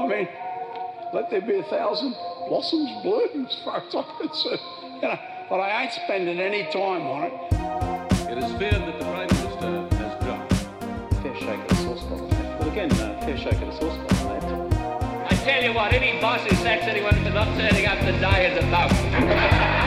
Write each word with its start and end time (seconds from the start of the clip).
I 0.00 0.06
mean, 0.06 0.28
let 1.12 1.28
there 1.28 1.42
be 1.42 1.58
a 1.58 1.64
thousand 1.64 2.14
blossoms 2.48 3.02
bloom 3.02 3.46
as 3.46 3.54
far 3.62 3.82
as 3.86 3.94
I'm 3.94 4.04
concerned. 4.16 4.60
You 4.94 5.02
know, 5.02 5.18
but 5.50 5.60
I 5.60 5.82
ain't 5.82 5.92
spending 5.92 6.40
any 6.40 6.64
time 6.72 7.02
on 7.06 7.24
it. 7.24 7.32
It 8.30 8.38
is 8.38 8.50
feared 8.58 8.80
that 8.80 8.98
the 8.98 9.04
Prime 9.04 9.28
Minister 9.28 9.96
has 9.96 10.24
drunk. 10.24 10.50
Fair 11.22 11.36
shake 11.36 11.60
of 11.60 11.68
the 11.68 11.74
sauce 11.74 12.02
bottle. 12.04 12.28
Well, 12.28 12.68
again, 12.70 12.92
uh, 12.92 13.20
fair 13.20 13.36
shake 13.36 13.60
of 13.60 13.60
the 13.60 13.72
sauce 13.72 13.98
bottle, 13.98 14.68
mate. 14.68 14.76
I 15.30 15.34
tell 15.44 15.62
you 15.62 15.74
what, 15.74 15.92
any 15.92 16.18
boss 16.20 16.40
who 16.46 16.56
sacks 16.56 16.84
anyone 16.84 17.14
for 17.22 17.30
not 17.30 17.48
turning 17.58 17.86
up 17.86 17.98
to 17.98 18.12
die 18.20 18.40
is 18.44 18.64
a 18.64 18.70
bum. 18.70 19.79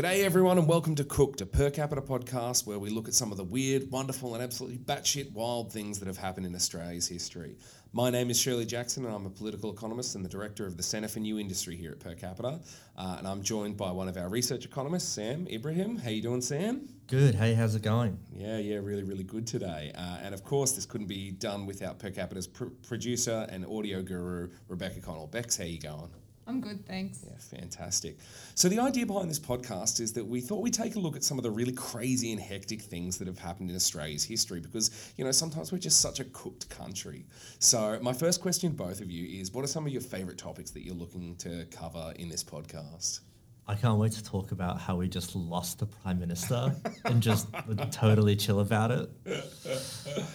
G'day, 0.00 0.24
everyone, 0.24 0.56
and 0.56 0.66
welcome 0.66 0.94
to 0.94 1.04
Cooked, 1.04 1.42
a 1.42 1.44
per 1.44 1.68
capita 1.68 2.00
podcast 2.00 2.66
where 2.66 2.78
we 2.78 2.88
look 2.88 3.06
at 3.06 3.12
some 3.12 3.32
of 3.32 3.36
the 3.36 3.44
weird, 3.44 3.90
wonderful, 3.90 4.32
and 4.32 4.42
absolutely 4.42 4.78
batshit 4.78 5.30
wild 5.32 5.70
things 5.70 5.98
that 5.98 6.06
have 6.06 6.16
happened 6.16 6.46
in 6.46 6.54
Australia's 6.54 7.06
history. 7.06 7.58
My 7.92 8.08
name 8.08 8.30
is 8.30 8.40
Shirley 8.40 8.64
Jackson, 8.64 9.04
and 9.04 9.14
I'm 9.14 9.26
a 9.26 9.30
political 9.30 9.70
economist 9.70 10.14
and 10.14 10.24
the 10.24 10.28
director 10.30 10.64
of 10.64 10.78
the 10.78 10.82
Centre 10.82 11.06
for 11.06 11.18
New 11.18 11.38
Industry 11.38 11.76
here 11.76 11.90
at 11.92 12.00
Per 12.00 12.14
Capita. 12.14 12.60
Uh, 12.96 13.16
and 13.18 13.28
I'm 13.28 13.42
joined 13.42 13.76
by 13.76 13.90
one 13.90 14.08
of 14.08 14.16
our 14.16 14.30
research 14.30 14.64
economists, 14.64 15.12
Sam 15.12 15.46
Ibrahim. 15.48 15.98
How 15.98 16.08
you 16.08 16.22
doing, 16.22 16.40
Sam? 16.40 16.88
Good. 17.06 17.34
Hey, 17.34 17.52
how's 17.52 17.74
it 17.74 17.82
going? 17.82 18.18
Yeah, 18.32 18.56
yeah, 18.56 18.76
really, 18.76 19.02
really 19.02 19.24
good 19.24 19.46
today. 19.46 19.92
Uh, 19.94 20.16
and 20.22 20.32
of 20.32 20.42
course, 20.44 20.72
this 20.72 20.86
couldn't 20.86 21.08
be 21.08 21.30
done 21.30 21.66
without 21.66 21.98
Per 21.98 22.08
Capita's 22.08 22.46
pr- 22.46 22.72
producer 22.88 23.46
and 23.50 23.66
audio 23.66 24.00
guru, 24.00 24.48
Rebecca 24.66 25.00
Connell. 25.00 25.26
Bex, 25.26 25.58
how 25.58 25.64
you 25.64 25.78
going? 25.78 26.08
I'm 26.50 26.60
good, 26.60 26.84
thanks. 26.84 27.20
Yeah, 27.24 27.58
fantastic. 27.60 28.18
So 28.56 28.68
the 28.68 28.80
idea 28.80 29.06
behind 29.06 29.30
this 29.30 29.38
podcast 29.38 30.00
is 30.00 30.12
that 30.14 30.26
we 30.26 30.40
thought 30.40 30.62
we'd 30.62 30.74
take 30.74 30.96
a 30.96 30.98
look 30.98 31.14
at 31.14 31.22
some 31.22 31.38
of 31.38 31.44
the 31.44 31.50
really 31.50 31.70
crazy 31.70 32.32
and 32.32 32.40
hectic 32.40 32.82
things 32.82 33.18
that 33.18 33.28
have 33.28 33.38
happened 33.38 33.70
in 33.70 33.76
Australia's 33.76 34.24
history 34.24 34.58
because, 34.58 35.12
you 35.16 35.24
know, 35.24 35.30
sometimes 35.30 35.70
we're 35.70 35.78
just 35.78 36.00
such 36.00 36.18
a 36.18 36.24
cooked 36.24 36.68
country. 36.68 37.24
So 37.60 38.00
my 38.02 38.12
first 38.12 38.42
question 38.42 38.70
to 38.70 38.76
both 38.76 39.00
of 39.00 39.12
you 39.12 39.40
is 39.40 39.52
what 39.52 39.64
are 39.64 39.68
some 39.68 39.86
of 39.86 39.92
your 39.92 40.02
favourite 40.02 40.38
topics 40.38 40.72
that 40.72 40.84
you're 40.84 40.96
looking 40.96 41.36
to 41.36 41.66
cover 41.70 42.12
in 42.16 42.28
this 42.28 42.42
podcast? 42.42 43.20
I 43.68 43.76
can't 43.76 44.00
wait 44.00 44.10
to 44.12 44.24
talk 44.24 44.50
about 44.50 44.80
how 44.80 44.96
we 44.96 45.06
just 45.06 45.36
lost 45.36 45.78
the 45.78 45.86
prime 45.86 46.18
minister 46.18 46.74
and 47.04 47.22
just 47.22 47.46
totally 47.92 48.34
chill 48.34 48.58
about 48.58 48.90
it. 48.90 49.08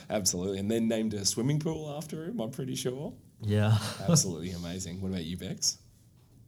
Absolutely. 0.09 0.59
And 0.59 0.72
then 0.72 0.88
named 0.88 1.13
a 1.13 1.25
swimming 1.25 1.59
pool 1.59 1.94
after 1.97 2.23
him, 2.23 2.39
I'm 2.39 2.52
pretty 2.52 2.75
sure. 2.75 3.11
Yeah. 3.41 3.77
Absolutely 4.07 4.52
amazing. 4.52 5.02
What 5.02 5.09
about 5.09 5.25
you, 5.25 5.35
Bex? 5.35 5.79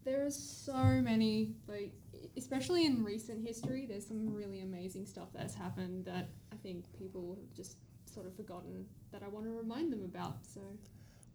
There 0.08 0.26
are 0.26 0.32
so 0.32 1.02
many, 1.02 1.52
like, 1.68 1.92
especially 2.38 2.86
in 2.86 3.04
recent 3.04 3.46
history, 3.46 3.86
there's 3.86 4.08
some 4.08 4.34
really 4.34 4.62
amazing 4.62 5.06
stuff 5.06 5.28
that's 5.34 5.54
happened 5.54 6.06
that 6.06 6.30
I 6.50 6.56
think 6.56 6.86
people 6.98 7.36
have 7.36 7.54
just 7.54 7.76
sort 8.06 8.26
of 8.26 8.34
forgotten 8.34 8.86
that 9.12 9.22
I 9.22 9.28
want 9.28 9.48
to 9.48 9.52
remind 9.52 9.92
them 9.92 10.06
about. 10.06 10.38
So, 10.46 10.62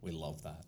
We 0.01 0.09
love 0.09 0.41
that. 0.41 0.65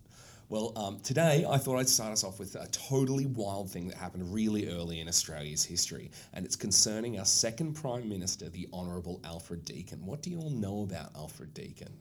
Well, 0.50 0.74
um, 0.76 1.00
today 1.00 1.48
I 1.50 1.58
thought 1.58 1.80
I'd 1.80 1.90
start 1.90 2.12
us 2.12 2.24
off 2.24 2.38
with 2.38 2.54
a 2.54 2.68
totally 2.68 3.26
wild 3.26 3.72
thing 3.72 3.88
that 3.88 3.98
happened 3.98 4.32
really 4.32 4.70
early 4.70 5.00
in 5.00 5.08
Australia's 5.08 5.64
history, 5.64 6.12
and 6.34 6.46
it's 6.46 6.56
concerning 6.56 7.18
our 7.18 7.26
second 7.26 7.74
Prime 7.74 8.08
Minister, 8.08 8.50
the 8.50 8.68
Honourable 8.72 9.20
Alfred 9.24 9.66
Deakin. 9.66 10.06
What 10.06 10.22
do 10.22 10.30
you 10.30 10.38
all 10.38 10.52
know 10.52 10.84
about 10.84 11.10
Alfred 11.16 11.56
Deakin? 11.56 11.92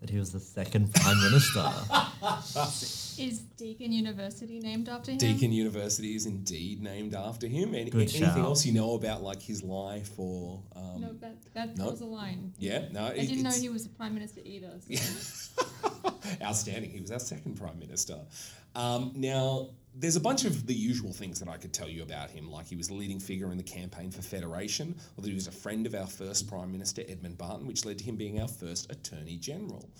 That 0.00 0.10
he 0.10 0.18
was 0.18 0.30
the 0.30 0.38
second 0.38 0.94
prime 0.94 1.18
minister. 1.24 1.64
is 3.20 3.40
Deakin 3.56 3.90
University 3.90 4.60
named 4.60 4.88
after 4.88 5.10
him? 5.10 5.18
Deakin 5.18 5.52
University 5.52 6.14
is 6.14 6.24
indeed 6.26 6.80
named 6.80 7.14
after 7.16 7.48
him. 7.48 7.74
Any, 7.74 7.90
Good 7.90 8.02
anything 8.02 8.22
shout. 8.22 8.38
else 8.38 8.64
you 8.64 8.72
know 8.72 8.94
about 8.94 9.22
like 9.24 9.42
his 9.42 9.64
life 9.64 10.10
or? 10.16 10.62
Um, 10.76 11.00
No, 11.00 11.12
that, 11.14 11.36
that 11.54 11.76
No. 11.76 11.90
was 11.90 12.00
a 12.00 12.04
line. 12.06 12.52
Yeah, 12.58 12.86
no. 12.92 13.06
I 13.06 13.08
it- 13.10 13.26
didn't 13.26 13.42
know 13.42 13.50
he 13.50 13.68
was 13.70 13.86
a 13.86 13.88
prime 13.90 14.14
minister 14.14 14.40
either. 14.44 14.70
So. 14.88 15.62
Outstanding. 16.42 16.90
He 16.90 17.00
was 17.00 17.10
our 17.10 17.18
second 17.18 17.56
prime 17.58 17.78
minister. 17.80 18.18
Um, 18.76 19.12
now, 19.16 19.70
there's 19.98 20.16
a 20.16 20.20
bunch 20.20 20.44
of 20.44 20.66
the 20.66 20.74
usual 20.74 21.12
things 21.12 21.40
that 21.40 21.48
I 21.48 21.56
could 21.56 21.72
tell 21.72 21.88
you 21.88 22.02
about 22.02 22.30
him, 22.30 22.50
like 22.50 22.66
he 22.66 22.76
was 22.76 22.88
a 22.88 22.94
leading 22.94 23.18
figure 23.18 23.50
in 23.50 23.56
the 23.56 23.64
campaign 23.64 24.10
for 24.12 24.22
federation, 24.22 24.94
or 25.16 25.22
that 25.22 25.28
he 25.28 25.34
was 25.34 25.48
a 25.48 25.52
friend 25.52 25.86
of 25.86 25.94
our 25.94 26.06
first 26.06 26.48
prime 26.48 26.70
minister, 26.70 27.02
Edmund 27.08 27.36
Barton, 27.36 27.66
which 27.66 27.84
led 27.84 27.98
to 27.98 28.04
him 28.04 28.16
being 28.16 28.40
our 28.40 28.48
first 28.48 28.90
attorney 28.92 29.36
general. 29.36 29.90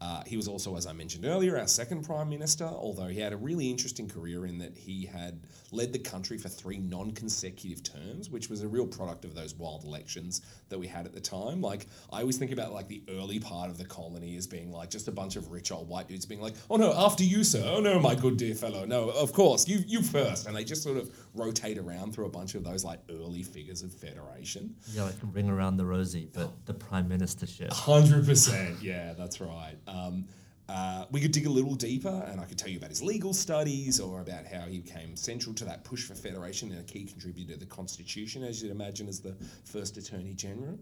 Uh, 0.00 0.22
he 0.26 0.36
was 0.36 0.48
also, 0.48 0.76
as 0.76 0.86
I 0.86 0.92
mentioned 0.92 1.24
earlier, 1.24 1.56
our 1.56 1.68
second 1.68 2.04
prime 2.04 2.28
minister, 2.28 2.64
although 2.64 3.06
he 3.06 3.20
had 3.20 3.32
a 3.32 3.36
really 3.36 3.70
interesting 3.70 4.08
career 4.08 4.44
in 4.44 4.58
that 4.58 4.76
he 4.76 5.06
had 5.06 5.40
led 5.74 5.92
the 5.92 5.98
country 5.98 6.38
for 6.38 6.48
three 6.48 6.78
non 6.78 7.12
consecutive 7.12 7.82
terms, 7.82 8.30
which 8.30 8.48
was 8.48 8.62
a 8.62 8.68
real 8.68 8.86
product 8.86 9.24
of 9.24 9.34
those 9.34 9.54
wild 9.54 9.84
elections 9.84 10.42
that 10.68 10.78
we 10.78 10.86
had 10.86 11.06
at 11.06 11.12
the 11.12 11.20
time. 11.20 11.60
Like, 11.60 11.86
I 12.12 12.20
always 12.20 12.38
think 12.38 12.52
about 12.52 12.72
like 12.72 12.88
the 12.88 13.02
early 13.08 13.38
part 13.40 13.70
of 13.70 13.78
the 13.78 13.84
colony 13.84 14.36
as 14.36 14.46
being 14.46 14.72
like 14.72 14.90
just 14.90 15.08
a 15.08 15.12
bunch 15.12 15.36
of 15.36 15.50
rich 15.50 15.72
old 15.72 15.88
white 15.88 16.08
dudes 16.08 16.26
being 16.26 16.40
like, 16.40 16.54
oh 16.70 16.76
no, 16.76 16.92
after 16.96 17.24
you, 17.24 17.44
sir. 17.44 17.62
Oh 17.66 17.80
no, 17.80 17.98
my 17.98 18.14
good 18.14 18.36
dear 18.36 18.54
fellow. 18.54 18.84
No, 18.84 19.10
of 19.10 19.32
course, 19.32 19.68
you, 19.68 19.82
you 19.86 20.02
first. 20.02 20.46
And 20.46 20.56
they 20.56 20.64
just 20.64 20.82
sort 20.82 20.96
of 20.96 21.10
rotate 21.34 21.78
around 21.78 22.14
through 22.14 22.26
a 22.26 22.30
bunch 22.30 22.54
of 22.54 22.64
those 22.64 22.84
like 22.84 23.00
early 23.10 23.42
figures 23.42 23.82
of 23.82 23.92
federation. 23.92 24.74
yeah, 24.92 25.04
like 25.04 25.14
ring 25.32 25.48
around 25.50 25.76
the 25.76 25.84
rosy, 25.84 26.28
but 26.32 26.50
the 26.66 26.74
prime 26.74 27.08
ministership. 27.08 27.72
Hundred 27.72 28.26
percent, 28.26 28.82
yeah, 28.82 29.12
that's 29.14 29.40
right. 29.40 29.76
Um, 29.86 30.26
uh, 30.68 31.04
we 31.10 31.20
could 31.20 31.32
dig 31.32 31.46
a 31.46 31.50
little 31.50 31.74
deeper, 31.74 32.26
and 32.30 32.40
I 32.40 32.44
could 32.44 32.58
tell 32.58 32.70
you 32.70 32.78
about 32.78 32.90
his 32.90 33.02
legal 33.02 33.34
studies 33.34 34.00
or 34.00 34.20
about 34.20 34.46
how 34.46 34.62
he 34.62 34.78
became 34.78 35.14
central 35.14 35.54
to 35.56 35.64
that 35.66 35.84
push 35.84 36.04
for 36.04 36.14
federation 36.14 36.70
and 36.70 36.80
a 36.80 36.84
key 36.84 37.04
contributor 37.04 37.52
to 37.52 37.58
the 37.58 37.66
Constitution, 37.66 38.42
as 38.42 38.62
you'd 38.62 38.70
imagine, 38.70 39.08
as 39.08 39.20
the 39.20 39.36
first 39.64 39.96
Attorney 39.98 40.32
General. 40.32 40.78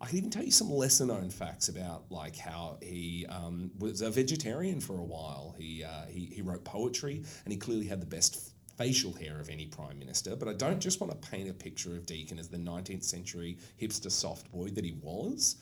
I 0.00 0.06
could 0.06 0.14
even 0.16 0.30
tell 0.30 0.44
you 0.44 0.52
some 0.52 0.70
lesser 0.70 1.04
known 1.04 1.28
facts 1.28 1.68
about 1.68 2.04
like 2.10 2.36
how 2.36 2.78
he 2.80 3.26
um, 3.28 3.70
was 3.78 4.00
a 4.00 4.10
vegetarian 4.10 4.80
for 4.80 4.98
a 4.98 5.04
while. 5.04 5.54
He, 5.58 5.84
uh, 5.84 6.06
he 6.08 6.26
he 6.26 6.40
wrote 6.40 6.64
poetry, 6.64 7.22
and 7.44 7.52
he 7.52 7.58
clearly 7.58 7.86
had 7.86 8.00
the 8.00 8.06
best 8.06 8.54
facial 8.78 9.12
hair 9.12 9.38
of 9.38 9.50
any 9.50 9.66
prime 9.66 9.98
minister. 9.98 10.36
But 10.36 10.48
I 10.48 10.54
don't 10.54 10.80
just 10.80 11.02
want 11.02 11.12
to 11.12 11.30
paint 11.30 11.50
a 11.50 11.52
picture 11.52 11.96
of 11.96 12.06
Deakin 12.06 12.38
as 12.38 12.48
the 12.48 12.56
19th 12.56 13.04
century 13.04 13.58
hipster 13.78 14.10
soft 14.10 14.50
boy 14.50 14.68
that 14.70 14.84
he 14.84 14.92
was. 15.02 15.56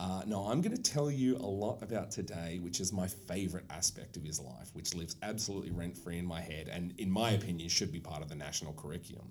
Uh, 0.00 0.22
no, 0.26 0.46
I'm 0.46 0.62
going 0.62 0.74
to 0.74 0.82
tell 0.82 1.10
you 1.10 1.36
a 1.36 1.46
lot 1.46 1.82
about 1.82 2.10
today, 2.10 2.58
which 2.62 2.80
is 2.80 2.90
my 2.90 3.06
favourite 3.06 3.66
aspect 3.68 4.16
of 4.16 4.24
his 4.24 4.40
life, 4.40 4.70
which 4.72 4.94
lives 4.94 5.16
absolutely 5.22 5.72
rent 5.72 5.94
free 5.94 6.16
in 6.16 6.24
my 6.24 6.40
head, 6.40 6.68
and 6.72 6.94
in 6.96 7.10
my 7.10 7.32
opinion, 7.32 7.68
should 7.68 7.92
be 7.92 8.00
part 8.00 8.22
of 8.22 8.30
the 8.30 8.34
national 8.34 8.72
curriculum. 8.72 9.30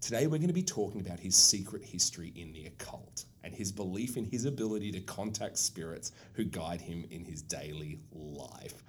Today, 0.00 0.26
we're 0.26 0.38
going 0.38 0.46
to 0.46 0.54
be 0.54 0.62
talking 0.62 1.02
about 1.02 1.20
his 1.20 1.36
secret 1.36 1.84
history 1.84 2.32
in 2.34 2.54
the 2.54 2.64
occult 2.64 3.26
and 3.44 3.54
his 3.54 3.70
belief 3.70 4.16
in 4.16 4.24
his 4.24 4.46
ability 4.46 4.92
to 4.92 5.00
contact 5.00 5.58
spirits 5.58 6.12
who 6.32 6.44
guide 6.44 6.80
him 6.80 7.04
in 7.10 7.22
his 7.26 7.42
daily 7.42 8.00
life. 8.12 8.82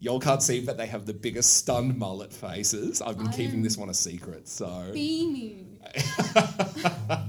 Y'all 0.00 0.20
can't 0.20 0.42
see, 0.42 0.60
but 0.60 0.76
they 0.76 0.86
have 0.86 1.06
the 1.06 1.14
biggest 1.14 1.58
stunned 1.58 1.96
mullet 1.96 2.32
faces. 2.32 3.00
I've 3.00 3.18
been 3.18 3.30
keeping 3.30 3.58
I'm 3.58 3.62
this 3.62 3.78
one 3.78 3.88
a 3.88 3.94
secret, 3.94 4.48
so 4.48 4.90
Beaming. 4.92 5.78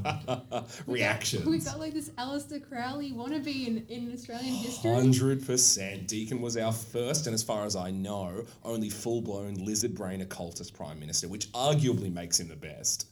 reactions. 0.85 1.45
We 1.45 1.59
got 1.59 1.79
like 1.79 1.93
this 1.93 2.09
Aleister 2.11 2.61
Crowley 2.67 3.11
wannabe 3.11 3.67
in, 3.67 3.85
in 3.89 4.11
Australian 4.13 4.53
history. 4.55 4.93
Hundred 4.93 5.45
percent. 5.45 6.07
Deakin 6.07 6.41
was 6.41 6.57
our 6.57 6.71
first, 6.71 7.27
and 7.27 7.33
as 7.33 7.43
far 7.43 7.65
as 7.65 7.75
I 7.75 7.91
know, 7.91 8.45
only 8.63 8.89
full-blown 8.89 9.55
lizard 9.55 9.95
brain 9.95 10.21
occultist 10.21 10.73
prime 10.73 10.99
minister, 10.99 11.27
which 11.27 11.51
arguably 11.53 12.13
makes 12.13 12.39
him 12.39 12.47
the 12.47 12.55
best. 12.55 13.07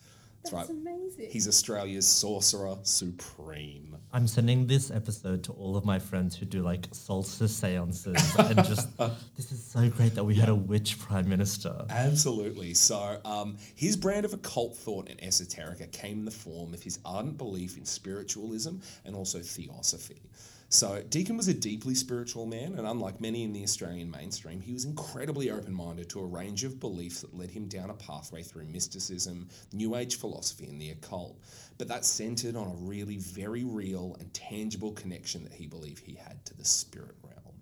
That's, 0.51 0.69
That's 0.69 0.85
right. 0.85 0.93
amazing. 0.95 1.29
He's 1.31 1.47
Australia's 1.47 2.07
sorcerer 2.07 2.77
supreme. 2.83 3.97
I'm 4.13 4.27
sending 4.27 4.67
this 4.67 4.91
episode 4.91 5.43
to 5.45 5.51
all 5.53 5.75
of 5.75 5.85
my 5.85 5.99
friends 5.99 6.35
who 6.35 6.45
do 6.45 6.61
like 6.61 6.87
solstice 6.91 7.55
seances 7.55 8.35
and 8.37 8.63
just, 8.63 8.95
this 9.35 9.51
is 9.51 9.63
so 9.63 9.89
great 9.89 10.13
that 10.15 10.23
we 10.23 10.35
had 10.35 10.49
a 10.49 10.55
witch 10.55 10.99
prime 10.99 11.27
minister. 11.27 11.85
Absolutely. 11.89 12.73
So, 12.73 13.19
um, 13.25 13.57
his 13.75 13.97
brand 13.97 14.25
of 14.25 14.33
occult 14.33 14.77
thought 14.77 15.09
and 15.09 15.19
esoterica 15.19 15.91
came 15.91 16.19
in 16.19 16.25
the 16.25 16.31
form 16.31 16.73
of 16.73 16.83
his 16.83 16.99
ardent 17.03 17.37
belief 17.37 17.77
in 17.77 17.85
spiritualism 17.85 18.75
and 19.03 19.15
also 19.15 19.39
theosophy. 19.39 20.21
So, 20.69 21.03
Deakin 21.09 21.37
was 21.37 21.47
a 21.47 21.53
deeply 21.53 21.93
spiritual 21.93 22.47
man, 22.47 22.73
and 22.75 22.87
unlike 22.87 23.21
many 23.21 23.43
in 23.43 23.53
the 23.53 23.63
Australian 23.63 24.09
mainstream, 24.09 24.59
he 24.59 24.73
was 24.73 24.83
incredibly 24.83 25.51
open 25.51 25.73
minded 25.73 26.09
to 26.09 26.19
a 26.19 26.25
range 26.25 26.63
of 26.63 26.79
beliefs 26.79 27.21
that 27.21 27.37
led 27.37 27.51
him 27.51 27.67
down 27.67 27.91
a 27.91 27.93
pathway 27.93 28.41
through 28.41 28.65
mysticism, 28.65 29.47
New 29.71 29.95
Age 29.95 30.15
philosophy, 30.15 30.65
and 30.65 30.81
the 30.81 30.89
occult. 30.89 31.39
But 31.77 31.87
that 31.89 32.03
centered 32.03 32.55
on 32.55 32.67
a 32.67 32.75
really 32.75 33.17
very 33.17 33.63
real 33.63 34.17
and 34.19 34.33
tangible 34.33 34.91
connection 34.93 35.43
that 35.43 35.53
he 35.53 35.67
believed 35.67 36.03
he 36.03 36.15
had 36.15 36.43
to 36.45 36.57
the 36.57 36.65
spirit 36.65 37.15
realm. 37.21 37.55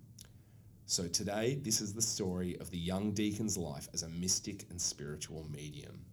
So 0.85 1.07
today, 1.07 1.55
this 1.61 1.81
is 1.81 1.93
the 1.93 2.01
story 2.01 2.57
of 2.59 2.71
the 2.71 2.77
young 2.77 3.11
Deakin's 3.11 3.57
life 3.57 3.89
as 3.93 4.03
a 4.03 4.09
mystic 4.09 4.65
and 4.69 4.79
spiritual 4.81 5.45
medium. 5.51 6.05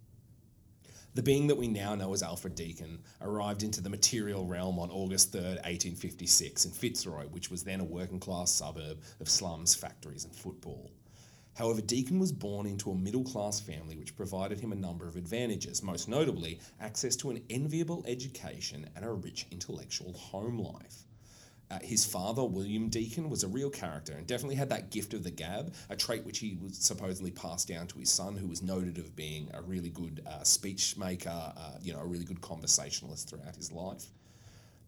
The 1.13 1.21
being 1.21 1.47
that 1.47 1.57
we 1.57 1.67
now 1.67 1.93
know 1.93 2.13
as 2.13 2.23
Alfred 2.23 2.55
Deakin 2.55 2.99
arrived 3.19 3.63
into 3.63 3.81
the 3.81 3.89
material 3.89 4.45
realm 4.45 4.79
on 4.79 4.89
August 4.89 5.33
3rd, 5.33 5.55
1856, 5.65 6.63
in 6.63 6.71
Fitzroy, 6.71 7.25
which 7.25 7.51
was 7.51 7.65
then 7.65 7.81
a 7.81 7.83
working 7.83 8.19
class 8.19 8.49
suburb 8.49 9.01
of 9.19 9.29
slums, 9.29 9.75
factories, 9.75 10.23
and 10.23 10.33
football. 10.33 10.89
However, 11.55 11.81
Deakin 11.81 12.17
was 12.17 12.31
born 12.31 12.65
into 12.65 12.91
a 12.91 12.95
middle 12.95 13.25
class 13.25 13.59
family 13.59 13.97
which 13.97 14.15
provided 14.15 14.61
him 14.61 14.71
a 14.71 14.75
number 14.75 15.05
of 15.05 15.17
advantages, 15.17 15.83
most 15.83 16.07
notably 16.07 16.61
access 16.79 17.17
to 17.17 17.29
an 17.29 17.43
enviable 17.49 18.05
education 18.07 18.89
and 18.95 19.03
a 19.03 19.11
rich 19.11 19.47
intellectual 19.51 20.13
home 20.13 20.59
life. 20.59 21.03
Uh, 21.71 21.79
his 21.81 22.05
father, 22.05 22.43
William 22.43 22.89
Deakin, 22.89 23.29
was 23.29 23.45
a 23.45 23.47
real 23.47 23.69
character 23.69 24.11
and 24.11 24.27
definitely 24.27 24.57
had 24.57 24.67
that 24.69 24.89
gift 24.89 25.13
of 25.13 25.23
the 25.23 25.31
gab, 25.31 25.73
a 25.89 25.95
trait 25.95 26.25
which 26.25 26.39
he 26.39 26.57
was 26.61 26.75
supposedly 26.75 27.31
passed 27.31 27.69
down 27.69 27.87
to 27.87 27.97
his 27.97 28.09
son, 28.09 28.35
who 28.35 28.47
was 28.47 28.61
noted 28.61 28.97
of 28.97 29.15
being 29.15 29.49
a 29.53 29.61
really 29.61 29.89
good 29.89 30.21
uh, 30.27 30.43
speech 30.43 30.97
maker, 30.97 31.29
uh, 31.29 31.77
you 31.81 31.93
know, 31.93 32.01
a 32.01 32.05
really 32.05 32.25
good 32.25 32.41
conversationalist 32.41 33.29
throughout 33.29 33.55
his 33.55 33.71
life. 33.71 34.07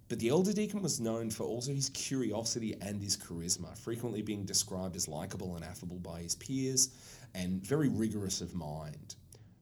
But 0.10 0.20
the 0.20 0.28
elder 0.28 0.52
Deakin 0.52 0.82
was 0.82 1.00
known 1.00 1.30
for 1.30 1.46
also 1.46 1.74
his 1.74 1.88
curiosity 1.90 2.76
and 2.82 3.02
his 3.02 3.16
charisma, 3.16 3.78
frequently 3.78 4.22
being 4.22 4.44
described 4.44 4.98
as 4.98 5.08
likable 5.08 5.56
and 5.56 5.64
affable 5.64 6.00
by 6.00 6.22
his 6.22 6.36
peers, 6.36 6.90
and 7.34 7.66
very 7.66 7.88
rigorous 7.88 8.42
of 8.42 8.54
mind. 8.54 9.16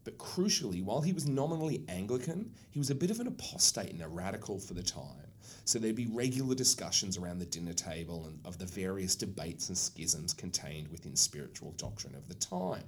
But 0.03 0.17
crucially, 0.17 0.83
while 0.83 1.01
he 1.01 1.13
was 1.13 1.27
nominally 1.27 1.85
Anglican, 1.87 2.51
he 2.71 2.79
was 2.79 2.89
a 2.89 2.95
bit 2.95 3.11
of 3.11 3.19
an 3.19 3.27
apostate 3.27 3.91
and 3.91 4.01
a 4.01 4.07
radical 4.07 4.59
for 4.59 4.73
the 4.73 4.81
time. 4.81 5.30
So 5.65 5.79
there'd 5.79 5.95
be 5.95 6.07
regular 6.07 6.55
discussions 6.55 7.17
around 7.17 7.39
the 7.39 7.45
dinner 7.45 7.73
table 7.73 8.25
and 8.25 8.39
of 8.45 8.57
the 8.57 8.65
various 8.65 9.15
debates 9.15 9.69
and 9.69 9.77
schisms 9.77 10.33
contained 10.33 10.87
within 10.89 11.15
spiritual 11.15 11.71
doctrine 11.77 12.15
of 12.15 12.27
the 12.27 12.35
time. 12.35 12.83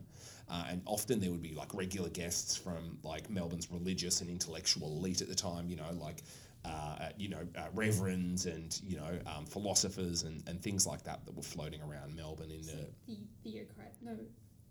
Uh, 0.50 0.66
and 0.70 0.82
often 0.86 1.20
there 1.20 1.32
would 1.32 1.42
be 1.42 1.54
like 1.54 1.74
regular 1.74 2.10
guests 2.10 2.56
from 2.56 2.98
like 3.04 3.30
Melbourne's 3.30 3.72
religious 3.72 4.22
and 4.22 4.30
intellectual 4.30 4.88
elite 4.98 5.22
at 5.22 5.30
the 5.30 5.36
time, 5.36 5.70
you 5.70 5.76
know, 5.76 5.92
like 6.00 6.24
uh, 6.66 7.10
you 7.18 7.28
know, 7.30 7.42
uh, 7.58 7.64
reverends 7.74 8.46
and 8.46 8.80
you 8.88 8.96
know 8.96 9.20
um, 9.28 9.46
philosophers 9.46 10.24
and, 10.24 10.42
and 10.48 10.62
things 10.62 10.88
like 10.88 11.04
that 11.04 11.26
that 11.26 11.36
were 11.36 11.44
floating 11.44 11.82
around 11.82 12.16
Melbourne 12.16 12.52
in 12.52 12.62
the 12.62 12.88
The 13.08 13.18
theocrat, 13.44 13.94
no, 14.02 14.16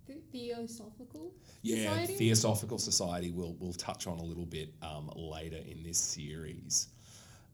the 0.06 0.14
theosophical. 0.32 1.34
yeah 1.62 1.90
Society? 1.90 2.14
Theosophical 2.14 2.78
Society. 2.78 3.30
We'll 3.30 3.56
we'll 3.60 3.74
touch 3.74 4.06
on 4.06 4.18
a 4.18 4.22
little 4.22 4.46
bit 4.46 4.72
um, 4.82 5.10
later 5.14 5.58
in 5.68 5.82
this 5.82 5.98
series. 5.98 6.88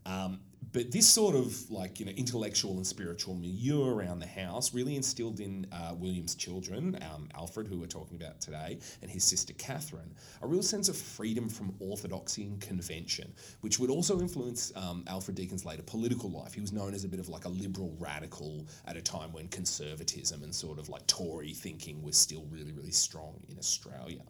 Um, 0.09 0.41
but 0.73 0.91
this 0.91 1.07
sort 1.07 1.35
of 1.35 1.71
like 1.71 1.99
you 1.99 2.07
know 2.07 2.13
intellectual 2.13 2.77
and 2.77 2.87
spiritual 2.87 3.35
milieu 3.35 3.87
around 3.87 4.19
the 4.19 4.27
house 4.27 4.75
really 4.75 4.97
instilled 4.97 5.41
in 5.41 5.67
uh, 5.73 5.95
William's 5.97 6.35
children, 6.35 6.99
um, 7.11 7.29
Alfred, 7.35 7.67
who 7.69 7.79
we're 7.79 7.87
talking 7.87 8.21
about 8.21 8.41
today, 8.41 8.79
and 9.03 9.11
his 9.11 9.25
sister 9.25 9.55
Catherine, 9.55 10.15
a 10.43 10.47
real 10.47 10.63
sense 10.63 10.89
of 10.89 10.97
freedom 10.97 11.49
from 11.49 11.75
orthodoxy 11.81 12.45
and 12.45 12.61
convention, 12.61 13.33
which 13.63 13.79
would 13.79 13.91
also 13.91 14.21
influence 14.21 14.73
um, 14.77 15.05
Alfred 15.09 15.37
Deakin's 15.37 15.65
later 15.65 15.83
political 15.83 16.31
life. 16.31 16.53
He 16.55 16.61
was 16.61 16.73
known 16.73 16.95
as 16.95 17.05
a 17.05 17.09
bit 17.09 17.21
of 17.21 17.29
like 17.29 17.45
a 17.45 17.51
liberal 17.51 17.97
radical 17.99 18.67
at 18.87 18.97
a 18.97 19.03
time 19.03 19.33
when 19.33 19.49
conservatism 19.49 20.43
and 20.43 20.55
sort 20.55 20.79
of 20.79 20.89
like 20.89 21.07
Tory 21.07 21.53
thinking 21.53 22.03
was 22.03 22.17
still 22.17 22.45
really 22.51 22.73
really 22.73 22.93
strong 22.93 23.41
in 23.49 23.59
Australia. 23.59 24.23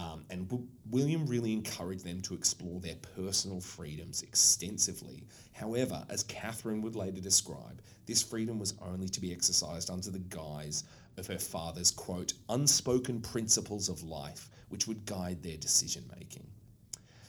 Um, 0.00 0.24
and 0.30 0.48
w- 0.48 0.66
William 0.90 1.26
really 1.26 1.52
encouraged 1.52 2.06
them 2.06 2.22
to 2.22 2.34
explore 2.34 2.80
their 2.80 2.94
personal 3.16 3.60
freedoms 3.60 4.22
extensively. 4.22 5.26
However, 5.52 6.02
as 6.08 6.22
Catherine 6.22 6.80
would 6.80 6.96
later 6.96 7.20
describe, 7.20 7.82
this 8.06 8.22
freedom 8.22 8.58
was 8.58 8.74
only 8.80 9.08
to 9.10 9.20
be 9.20 9.30
exercised 9.30 9.90
under 9.90 10.10
the 10.10 10.20
guise 10.20 10.84
of 11.18 11.26
her 11.26 11.38
father's, 11.38 11.90
quote, 11.90 12.32
unspoken 12.48 13.20
principles 13.20 13.90
of 13.90 14.02
life, 14.02 14.48
which 14.70 14.86
would 14.86 15.04
guide 15.04 15.42
their 15.42 15.58
decision 15.58 16.04
making. 16.18 16.46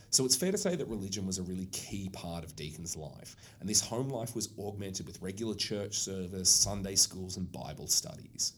So 0.09 0.23
it's 0.25 0.35
fair 0.35 0.51
to 0.51 0.57
say 0.57 0.75
that 0.77 0.87
religion 0.87 1.27
was 1.27 1.39
a 1.39 1.43
really 1.43 1.67
key 1.67 2.09
part 2.09 2.45
of 2.45 2.55
Deakin's 2.55 2.95
life, 2.95 3.35
and 3.59 3.67
this 3.67 3.81
home 3.81 4.09
life 4.09 4.33
was 4.33 4.49
augmented 4.57 5.07
with 5.07 5.21
regular 5.21 5.55
church 5.55 5.99
service, 5.99 6.49
Sunday 6.49 6.95
schools, 6.95 7.35
and 7.35 7.51
Bible 7.51 7.87
studies. 7.87 8.53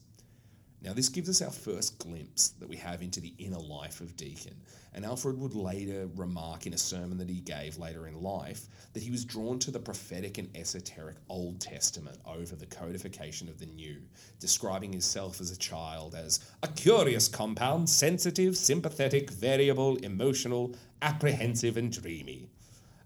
Now, 0.84 0.92
this 0.92 1.08
gives 1.08 1.30
us 1.30 1.40
our 1.40 1.50
first 1.50 1.98
glimpse 1.98 2.48
that 2.60 2.68
we 2.68 2.76
have 2.76 3.00
into 3.00 3.18
the 3.18 3.32
inner 3.38 3.58
life 3.58 4.02
of 4.02 4.18
Deakin. 4.18 4.54
And 4.92 5.06
Alfred 5.06 5.40
would 5.40 5.54
later 5.54 6.10
remark 6.14 6.66
in 6.66 6.74
a 6.74 6.78
sermon 6.78 7.16
that 7.18 7.28
he 7.30 7.40
gave 7.40 7.78
later 7.78 8.06
in 8.06 8.22
life 8.22 8.66
that 8.92 9.02
he 9.02 9.10
was 9.10 9.24
drawn 9.24 9.58
to 9.60 9.70
the 9.70 9.78
prophetic 9.78 10.36
and 10.36 10.54
esoteric 10.54 11.16
Old 11.30 11.58
Testament 11.58 12.18
over 12.26 12.54
the 12.54 12.66
codification 12.66 13.48
of 13.48 13.58
the 13.58 13.64
New, 13.64 13.96
describing 14.38 14.92
himself 14.92 15.40
as 15.40 15.50
a 15.50 15.56
child 15.56 16.14
as 16.14 16.40
a 16.62 16.68
curious 16.68 17.28
compound, 17.28 17.88
sensitive, 17.88 18.54
sympathetic, 18.54 19.30
variable, 19.30 19.96
emotional, 19.96 20.76
apprehensive, 21.00 21.78
and 21.78 21.90
dreamy. 21.90 22.50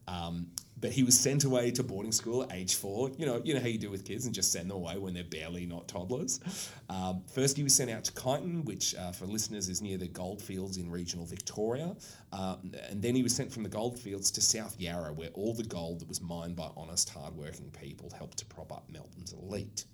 Um, 0.08 0.48
but 0.80 0.90
he 0.90 1.02
was 1.02 1.18
sent 1.18 1.44
away 1.44 1.70
to 1.72 1.82
boarding 1.82 2.12
school 2.12 2.42
at 2.42 2.52
age 2.52 2.76
four. 2.76 3.10
You 3.16 3.26
know, 3.26 3.40
you 3.44 3.54
know 3.54 3.60
how 3.60 3.66
you 3.66 3.78
do 3.78 3.90
with 3.90 4.04
kids 4.04 4.26
and 4.26 4.34
just 4.34 4.52
send 4.52 4.70
them 4.70 4.76
away 4.76 4.98
when 4.98 5.14
they're 5.14 5.24
barely 5.24 5.66
not 5.66 5.88
toddlers. 5.88 6.40
Um, 6.88 7.22
first, 7.32 7.56
he 7.56 7.62
was 7.62 7.74
sent 7.74 7.90
out 7.90 8.04
to 8.04 8.12
Kyneton, 8.12 8.64
which 8.64 8.94
uh, 8.94 9.12
for 9.12 9.26
listeners 9.26 9.68
is 9.68 9.82
near 9.82 9.98
the 9.98 10.08
goldfields 10.08 10.76
in 10.76 10.90
regional 10.90 11.26
Victoria. 11.26 11.96
Um, 12.32 12.72
and 12.88 13.02
then 13.02 13.14
he 13.14 13.22
was 13.22 13.34
sent 13.34 13.52
from 13.52 13.62
the 13.62 13.68
goldfields 13.68 14.30
to 14.32 14.40
South 14.40 14.78
Yarra, 14.78 15.12
where 15.12 15.30
all 15.34 15.54
the 15.54 15.64
gold 15.64 16.00
that 16.00 16.08
was 16.08 16.20
mined 16.20 16.56
by 16.56 16.68
honest, 16.76 17.10
hardworking 17.10 17.70
people 17.70 18.10
helped 18.16 18.38
to 18.38 18.46
prop 18.46 18.72
up 18.72 18.88
Melbourne's 18.88 19.32
elite. 19.32 19.84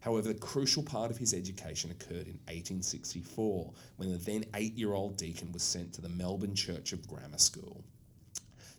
However, 0.00 0.28
the 0.28 0.38
crucial 0.38 0.82
part 0.82 1.10
of 1.10 1.18
his 1.18 1.34
education 1.34 1.90
occurred 1.90 2.28
in 2.28 2.38
1864 2.46 3.72
when 3.96 4.12
the 4.12 4.18
then 4.18 4.44
eight 4.54 4.74
year 4.74 4.92
old 4.92 5.16
Deakin 5.16 5.50
was 5.52 5.62
sent 5.62 5.92
to 5.94 6.00
the 6.00 6.08
Melbourne 6.08 6.54
Church 6.54 6.92
of 6.92 7.06
Grammar 7.08 7.38
School. 7.38 7.82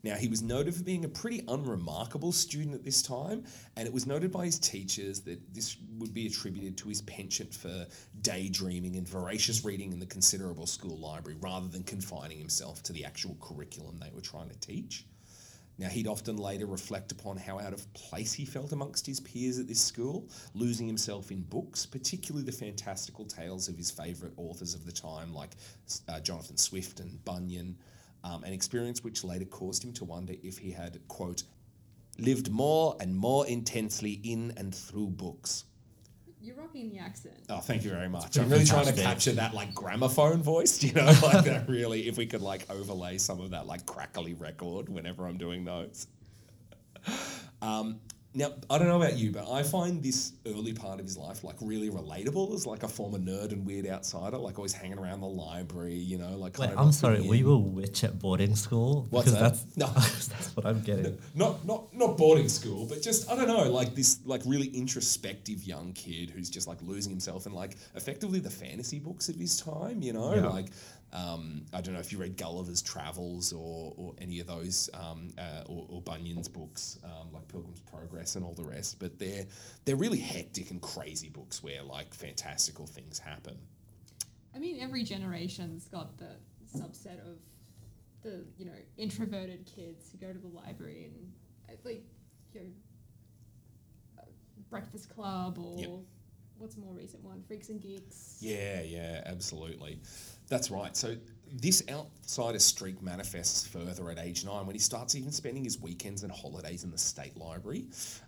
Now, 0.08 0.16
he 0.16 0.30
was 0.30 0.42
noted 0.42 0.74
for 0.74 0.84
being 0.84 1.04
a 1.04 1.10
pretty 1.10 1.44
unremarkable 1.50 2.32
student 2.32 2.74
at 2.74 2.86
this 2.86 3.02
time, 3.02 3.44
and 3.76 3.86
it 3.86 3.94
was 3.94 4.08
noted 4.08 4.32
by 4.32 4.46
his 4.46 4.58
teachers 4.58 5.20
that 5.22 5.54
this 5.54 5.76
would 5.98 6.14
be 6.14 6.28
attributed 6.28 6.78
to 6.78 6.88
his 6.88 7.02
penchant 7.02 7.54
for 7.54 7.86
daydreaming 8.22 8.96
and 8.96 9.06
voracious 9.06 9.66
reading 9.66 9.92
in 9.92 10.00
the 10.00 10.06
considerable 10.06 10.66
school 10.66 10.98
library 10.98 11.38
rather 11.42 11.68
than 11.68 11.84
confining 11.84 12.40
himself 12.40 12.82
to 12.84 12.94
the 12.94 13.04
actual 13.04 13.36
curriculum 13.42 14.00
they 14.00 14.10
were 14.16 14.22
trying 14.22 14.48
to 14.48 14.58
teach. 14.62 15.06
Now, 15.78 15.90
he'd 15.90 16.08
often 16.08 16.38
later 16.38 16.68
reflect 16.68 17.12
upon 17.12 17.36
how 17.36 17.60
out 17.60 17.74
of 17.74 17.94
place 17.94 18.32
he 18.32 18.46
felt 18.46 18.72
amongst 18.72 19.06
his 19.06 19.20
peers 19.20 19.60
at 19.60 19.68
this 19.68 19.82
school, 19.82 20.30
losing 20.54 20.88
himself 20.88 21.32
in 21.32 21.42
books, 21.42 21.86
particularly 21.86 22.46
the 22.46 22.54
fantastical 22.54 23.26
tales 23.26 23.68
of 23.68 23.76
his 23.76 23.92
favourite 23.92 24.34
authors 24.38 24.74
of 24.74 24.86
the 24.86 24.92
time, 24.94 25.34
like 25.34 25.52
uh, 26.08 26.22
Jonathan 26.22 26.56
Swift 26.56 27.02
and 27.02 27.24
Bunyan, 27.26 27.76
um, 28.24 28.44
an 28.44 28.54
experience 28.54 29.04
which 29.04 29.24
later 29.24 29.46
caused 29.46 29.84
him 29.84 29.94
to 29.94 30.06
wonder 30.06 30.34
if 30.44 30.58
he 30.58 30.72
had, 30.72 31.00
quote, 31.08 31.44
lived 32.20 32.50
more 32.50 32.96
and 33.00 33.16
more 33.16 33.46
intensely 33.48 34.20
in 34.24 34.54
and 34.58 34.74
through 34.74 35.08
books. 35.08 35.66
You're 36.42 36.56
rocking 36.56 36.90
the 36.90 37.00
accent. 37.00 37.36
Oh, 37.50 37.60
thank 37.60 37.84
you 37.84 37.90
very 37.90 38.08
much. 38.08 38.38
I'm 38.38 38.50
really 38.50 38.66
trying 38.66 38.86
to 38.86 38.94
capture 38.94 39.34
that 39.34 39.54
like 39.54 39.74
gramophone 39.74 40.42
voice, 40.42 40.82
you 40.84 40.94
know, 40.94 41.06
like 41.22 41.46
that 41.46 41.68
really, 41.68 42.08
if 42.08 42.18
we 42.18 42.26
could 42.26 42.42
like 42.42 42.70
overlay 42.70 43.18
some 43.18 43.42
of 43.42 43.52
that 43.52 43.66
like 43.68 43.86
crackly 43.86 44.34
record 44.34 44.88
whenever 44.88 45.28
I'm 45.28 45.38
doing 45.38 45.66
those. 45.66 46.08
Um, 47.62 48.00
now, 48.34 48.52
I 48.70 48.78
don't 48.78 48.88
know 48.88 49.02
about 49.02 49.18
you, 49.18 49.32
but 49.32 49.50
I 49.52 49.64
find 49.64 50.04
this 50.04 50.34
early 50.46 50.74
part 50.74 51.00
of 51.00 51.06
his 51.06 51.18
life 51.18 51.44
like 51.44 51.56
really 51.60 51.90
relatable 51.90 52.54
as 52.54 52.68
like 52.68 52.84
a 52.84 52.88
former 52.88 53.18
nerd 53.18 53.52
and 53.52 53.66
weird 53.66 53.88
outsider, 53.88 54.38
like 54.38 54.60
always 54.60 54.74
hanging 54.74 55.00
around 55.00 55.22
the 55.22 55.28
library, 55.28 55.96
you 55.96 56.18
know, 56.20 56.38
like 56.38 56.60
Wait, 56.60 56.70
of 56.70 56.78
I'm 56.78 56.92
sorry. 56.92 57.22
Were 57.22 57.34
in. 57.34 57.40
you 57.40 57.52
a 57.52 57.58
witch 57.58 58.04
at 58.04 58.20
boarding 58.20 58.56
school? 58.56 59.08
What's 59.10 59.32
because 59.32 59.40
that? 59.40 59.76
that's 59.76 59.78
No. 59.78 59.88
that's 59.96 60.56
what 60.56 60.66
I'm 60.68 60.82
getting. 60.82 61.18
not 61.36 61.66
not 61.66 61.92
not 61.96 62.16
boarding 62.18 62.50
school, 62.50 62.86
but 62.86 63.02
just 63.02 63.32
I 63.32 63.36
don't 63.36 63.48
know, 63.48 63.72
like 63.72 63.96
this 63.96 64.20
like 64.26 64.42
really 64.46 64.68
introspective 64.68 65.64
young 65.64 65.94
kid 65.94 66.30
who's 66.30 66.50
just 66.50 66.68
like 66.68 66.78
losing 66.84 67.12
himself 67.12 67.48
in 67.48 67.54
like 67.54 67.76
effectively 67.96 68.40
the 68.40 68.52
fantasy 68.52 69.00
books 69.00 69.30
of 69.30 69.36
his 69.38 69.60
time, 69.60 70.02
you 70.04 70.14
know, 70.14 70.36
Yeah. 70.36 70.48
like. 70.48 70.68
Um, 71.14 71.66
I 71.74 71.80
don't 71.82 71.94
know 71.94 72.00
if 72.02 72.12
you 72.12 72.18
read 72.18 72.36
Gulliver's 72.38 72.82
Travels 72.82 73.54
or, 73.54 73.94
or 73.96 74.14
any 74.20 74.40
of 74.40 74.48
those, 74.48 74.90
um, 74.94 75.30
uh, 75.38 75.64
or, 75.68 75.86
or 75.90 76.02
Bunyan's 76.02 76.50
books, 76.50 77.00
um, 77.04 77.32
like 77.32 77.48
Pilgrim's 77.48 77.80
Progress 77.82 78.36
and 78.36 78.44
all 78.44 78.54
the 78.54 78.64
rest. 78.66 79.00
But 79.00 79.18
they're 79.18 79.46
they're 79.86 79.96
really 79.96 80.20
hectic 80.20 80.70
and 80.72 80.82
crazy 80.82 81.30
books 81.30 81.64
where 81.64 81.82
like 81.82 82.14
fantastical 82.14 82.86
things 82.86 83.20
happen. 83.20 83.58
I 84.54 84.60
mean, 84.60 84.80
every 84.82 85.04
generation's 85.04 85.88
got 85.88 86.18
the 86.18 86.32
subset 86.78 87.20
of 87.22 87.38
the 88.24 88.44
you 88.58 88.66
know 88.66 88.72
introverted 88.98 89.66
kids 89.66 90.12
who 90.12 90.18
go 90.18 90.34
to 90.34 90.40
the 90.40 90.48
library 90.48 91.06
and 91.06 91.32
uh, 91.70 91.74
like 91.86 92.04
you 92.54 92.60
know 92.60 92.68
uh, 94.20 94.26
Breakfast 94.70 95.10
Club 95.10 95.58
or 95.58 95.80
Yep. 95.80 95.90
what's 96.58 96.76
a 96.76 96.80
more 96.80 96.94
recent 96.94 97.24
one, 97.24 97.42
Freaks 97.48 97.70
and 97.70 97.80
Geeks. 97.82 98.38
Yeah, 98.42 98.82
yeah, 98.82 99.22
absolutely. 99.26 100.00
That's 100.50 100.72
right. 100.72 100.96
So 100.96 101.16
this 101.52 101.84
outsider 101.90 102.60
streak 102.60 103.02
manifests 103.02 103.66
further 103.66 104.10
at 104.12 104.20
age 104.20 104.46
nine 104.46 104.66
when 104.66 104.76
he 104.76 104.80
starts 104.80 105.16
even 105.16 105.32
spending 105.32 105.64
his 105.64 105.80
weekends 105.80 106.24
and 106.24 106.32
holidays 106.32 106.84
in 106.84 106.92
the 106.92 106.98
state 106.98 107.38
library. 107.38 107.86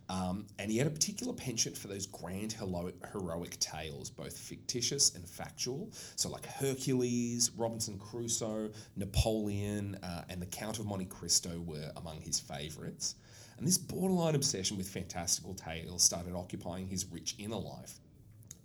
Um, 0.10 0.48
and 0.58 0.72
he 0.72 0.78
had 0.78 0.88
a 0.88 0.90
particular 0.90 1.34
penchant 1.34 1.78
for 1.78 1.88
those 1.88 2.06
grand 2.06 2.54
heroic, 2.54 3.60
tales, 3.60 4.10
both 4.10 4.38
fictitious 4.38 5.16
and 5.16 5.28
factual. 5.28 5.90
So, 6.16 6.30
like 6.30 6.46
Hercules, 6.46 7.52
Robinson 7.58 7.98
Crusoe, 8.00 8.72
Napoleon, 8.96 9.98
uh, 10.02 10.24
and 10.30 10.42
the 10.42 10.48
Count 10.48 10.80
of 10.80 10.86
Monte 10.86 11.06
Cristo 11.06 11.62
were 11.66 11.92
among 11.98 12.22
his 12.22 12.40
favourites. 12.40 13.16
And 13.58 13.68
this 13.68 13.78
borderline 13.78 14.36
obsession 14.36 14.78
with 14.78 14.88
fantastical 14.88 15.54
tales 15.54 16.04
started 16.04 16.34
occupying 16.34 16.88
his 16.88 17.06
rich 17.12 17.36
inner 17.38 17.58
life. 17.58 18.00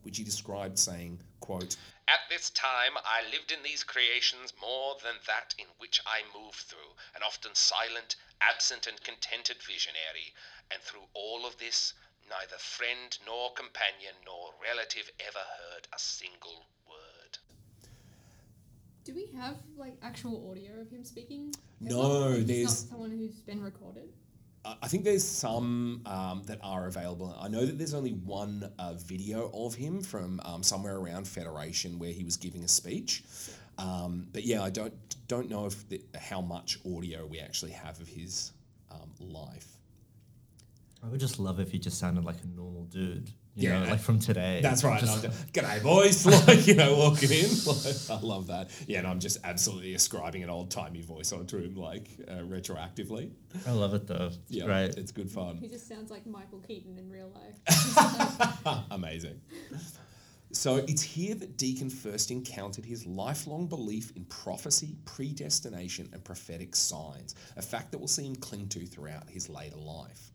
Which 0.05 0.19
he 0.19 0.25
described 0.25 0.79
saying, 0.79 1.19
quote, 1.41 1.77
At 2.09 2.21
this 2.31 2.51
time, 2.51 2.93
I 3.05 3.25
lived 3.33 3.51
in 3.51 3.63
these 3.65 3.83
creations 3.83 4.53
more 4.61 4.97
than 5.03 5.15
that 5.27 5.55
in 5.59 5.67
which 5.79 6.01
I 6.07 6.21
move 6.39 6.55
through, 6.55 6.93
an 7.17 7.23
often 7.25 7.55
silent, 7.55 8.17
absent, 8.41 8.87
and 8.87 9.01
contented 9.03 9.57
visionary. 9.67 10.33
And 10.71 10.81
through 10.83 11.09
all 11.15 11.47
of 11.47 11.57
this, 11.59 11.95
neither 12.29 12.57
friend 12.59 13.17
nor 13.27 13.53
companion 13.55 14.15
nor 14.25 14.51
relative 14.63 15.11
ever 15.21 15.39
heard 15.39 15.89
a 15.95 15.99
single 15.99 16.67
word. 16.89 17.39
Do 19.05 19.15
we 19.15 19.29
have 19.37 19.57
like 19.77 19.97
actual 20.03 20.51
audio 20.51 20.81
of 20.81 20.89
him 20.91 21.05
speaking? 21.05 21.55
No, 21.81 22.01
Like, 22.01 22.37
he's 22.39 22.47
there's- 22.47 22.65
not 22.83 22.91
someone 22.91 23.11
who's 23.11 23.41
been 23.41 23.63
recorded. 23.63 24.13
I 24.65 24.89
think 24.89 25.05
there's 25.05 25.25
some 25.25 26.01
um, 26.07 26.43
that 26.47 26.59
are 26.63 26.87
available. 26.87 27.37
I 27.39 27.49
know 27.49 27.67
that 27.67 27.77
there's 27.77 27.93
only 27.93 28.13
one 28.13 28.71
uh, 28.79 28.95
video 28.95 29.51
of 29.53 29.75
him 29.75 30.01
from 30.01 30.41
um, 30.45 30.63
somewhere 30.63 30.97
around 30.97 31.29
Federation 31.29 31.99
where 31.99 32.13
he 32.13 32.25
was 32.25 32.37
giving 32.37 32.65
a 32.65 32.69
speech. 32.69 33.25
Um, 33.77 34.29
but 34.33 34.45
yeah, 34.45 34.63
I 34.63 34.71
don't 34.71 34.95
don't 35.29 35.51
know 35.51 35.67
if 35.67 35.87
the, 35.89 36.03
how 36.19 36.41
much 36.41 36.79
audio 36.87 37.27
we 37.27 37.41
actually 37.41 37.73
have 37.73 38.01
of 38.01 38.09
his 38.09 38.53
um, 38.91 39.11
life. 39.21 39.69
I 41.03 41.09
would 41.09 41.21
just 41.21 41.39
love 41.39 41.61
if 41.61 41.71
he 41.71 41.79
just 41.79 41.99
sounded 41.99 42.25
like 42.25 42.37
a 42.43 42.47
normal 42.57 42.85
dude. 42.85 43.31
You 43.57 43.69
Yeah. 43.69 43.85
know, 43.85 43.91
like 43.91 44.01
from 44.01 44.19
today. 44.19 44.61
That's 44.63 44.83
right. 44.83 44.99
Just- 45.01 45.25
I'm 45.25 45.31
G'day, 45.53 45.83
boys. 45.83 46.27
Like, 46.49 46.67
you 46.67 46.75
know, 46.75 46.97
walking 46.97 47.31
in. 47.31 47.45
Like, 47.67 48.11
I 48.11 48.21
love 48.21 48.49
that. 48.49 48.71
Yeah, 48.89 48.99
and 48.99 49.07
I'm 49.07 49.21
just 49.21 49.39
absolutely 49.45 49.95
ascribing 49.95 50.43
an 50.43 50.51
old 50.51 50.71
timey 50.71 51.03
voice 51.03 51.33
onto 51.33 51.59
him, 51.59 51.77
like 51.77 52.09
uh, 52.29 52.39
retroactively. 52.39 53.31
I 53.67 53.71
love 53.71 53.95
it 53.95 54.07
though. 54.09 54.31
Yeah, 54.49 54.65
great. 54.65 54.97
it's 54.97 55.13
good 55.13 55.31
fun. 55.31 55.59
He 55.59 55.69
just 55.69 55.89
sounds 55.89 56.11
like 56.11 56.27
Michael 56.27 56.59
Keaton 56.67 56.99
in 56.99 57.09
real 57.11 57.31
life. 57.33 58.85
Amazing. 58.91 59.41
So 60.53 60.77
it's 60.77 61.03
here 61.03 61.35
that 61.35 61.57
Deakin 61.57 61.91
first 61.91 62.31
encountered 62.31 62.85
his 62.85 63.07
lifelong 63.07 63.67
belief 63.67 64.13
in 64.17 64.25
prophecy, 64.27 64.97
predestination, 65.05 66.09
and 66.13 66.23
prophetic 66.23 66.77
signs, 66.77 67.35
a 67.57 67.63
fact 67.63 67.91
that 67.93 67.99
will 67.99 68.07
see 68.09 68.25
him 68.25 68.37
cling 68.37 68.69
to 68.69 68.87
throughout 68.87 69.29
his 69.29 69.49
later 69.49 69.77
life. 69.77 70.31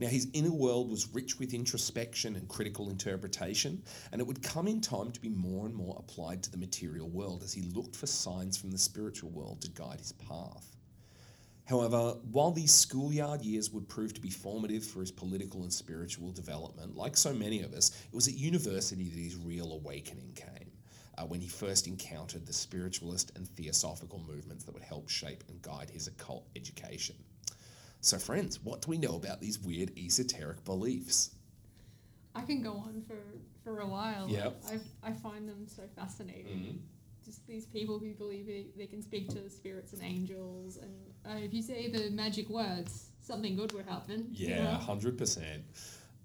Now, 0.00 0.06
his 0.06 0.28
inner 0.32 0.52
world 0.52 0.90
was 0.90 1.12
rich 1.12 1.40
with 1.40 1.54
introspection 1.54 2.36
and 2.36 2.48
critical 2.48 2.88
interpretation, 2.88 3.82
and 4.12 4.20
it 4.20 4.26
would 4.26 4.42
come 4.44 4.68
in 4.68 4.80
time 4.80 5.10
to 5.10 5.20
be 5.20 5.28
more 5.28 5.66
and 5.66 5.74
more 5.74 5.96
applied 5.98 6.42
to 6.44 6.50
the 6.52 6.56
material 6.56 7.08
world 7.08 7.42
as 7.42 7.52
he 7.52 7.62
looked 7.62 7.96
for 7.96 8.06
signs 8.06 8.56
from 8.56 8.70
the 8.70 8.78
spiritual 8.78 9.30
world 9.30 9.60
to 9.62 9.70
guide 9.70 9.98
his 9.98 10.12
path. 10.12 10.76
However, 11.64 12.16
while 12.30 12.52
these 12.52 12.72
schoolyard 12.72 13.42
years 13.42 13.70
would 13.72 13.88
prove 13.88 14.14
to 14.14 14.20
be 14.20 14.30
formative 14.30 14.86
for 14.86 15.00
his 15.00 15.10
political 15.10 15.64
and 15.64 15.72
spiritual 15.72 16.30
development, 16.30 16.96
like 16.96 17.16
so 17.16 17.34
many 17.34 17.62
of 17.62 17.74
us, 17.74 17.90
it 17.90 18.14
was 18.14 18.28
at 18.28 18.34
university 18.34 19.08
that 19.08 19.18
his 19.18 19.36
real 19.36 19.72
awakening 19.72 20.32
came, 20.34 20.70
uh, 21.18 21.26
when 21.26 21.40
he 21.40 21.48
first 21.48 21.88
encountered 21.88 22.46
the 22.46 22.52
spiritualist 22.52 23.32
and 23.34 23.48
theosophical 23.48 24.24
movements 24.26 24.64
that 24.64 24.72
would 24.72 24.82
help 24.82 25.08
shape 25.10 25.44
and 25.48 25.60
guide 25.60 25.90
his 25.90 26.06
occult 26.06 26.46
education. 26.56 27.16
So, 28.00 28.18
friends, 28.18 28.60
what 28.62 28.82
do 28.82 28.90
we 28.90 28.98
know 28.98 29.16
about 29.16 29.40
these 29.40 29.58
weird 29.58 29.90
esoteric 29.98 30.64
beliefs? 30.64 31.30
I 32.34 32.42
can 32.42 32.62
go 32.62 32.72
on 32.72 33.02
for, 33.06 33.16
for 33.64 33.80
a 33.80 33.86
while. 33.86 34.26
Like, 34.26 34.44
Yep. 34.44 34.62
I, 35.02 35.08
I 35.08 35.12
find 35.12 35.48
them 35.48 35.66
so 35.66 35.82
fascinating. 35.96 36.80
Just 37.24 37.46
these 37.46 37.66
people 37.66 37.98
who 37.98 38.14
believe 38.14 38.46
they, 38.46 38.66
they 38.76 38.86
can 38.86 39.02
speak 39.02 39.28
to 39.30 39.50
spirits 39.50 39.92
and 39.92 40.02
angels, 40.02 40.78
and 40.78 40.92
uh, 41.26 41.36
if 41.44 41.52
you 41.52 41.60
say 41.60 41.90
the 41.90 42.08
magic 42.10 42.48
words, 42.48 43.10
something 43.20 43.54
good 43.56 43.72
will 43.72 43.82
happen. 43.84 44.28
you 44.32 44.48
Yeah, 44.48 44.64
know? 44.64 44.70
hundred 44.78 45.18
percent. 45.18 45.64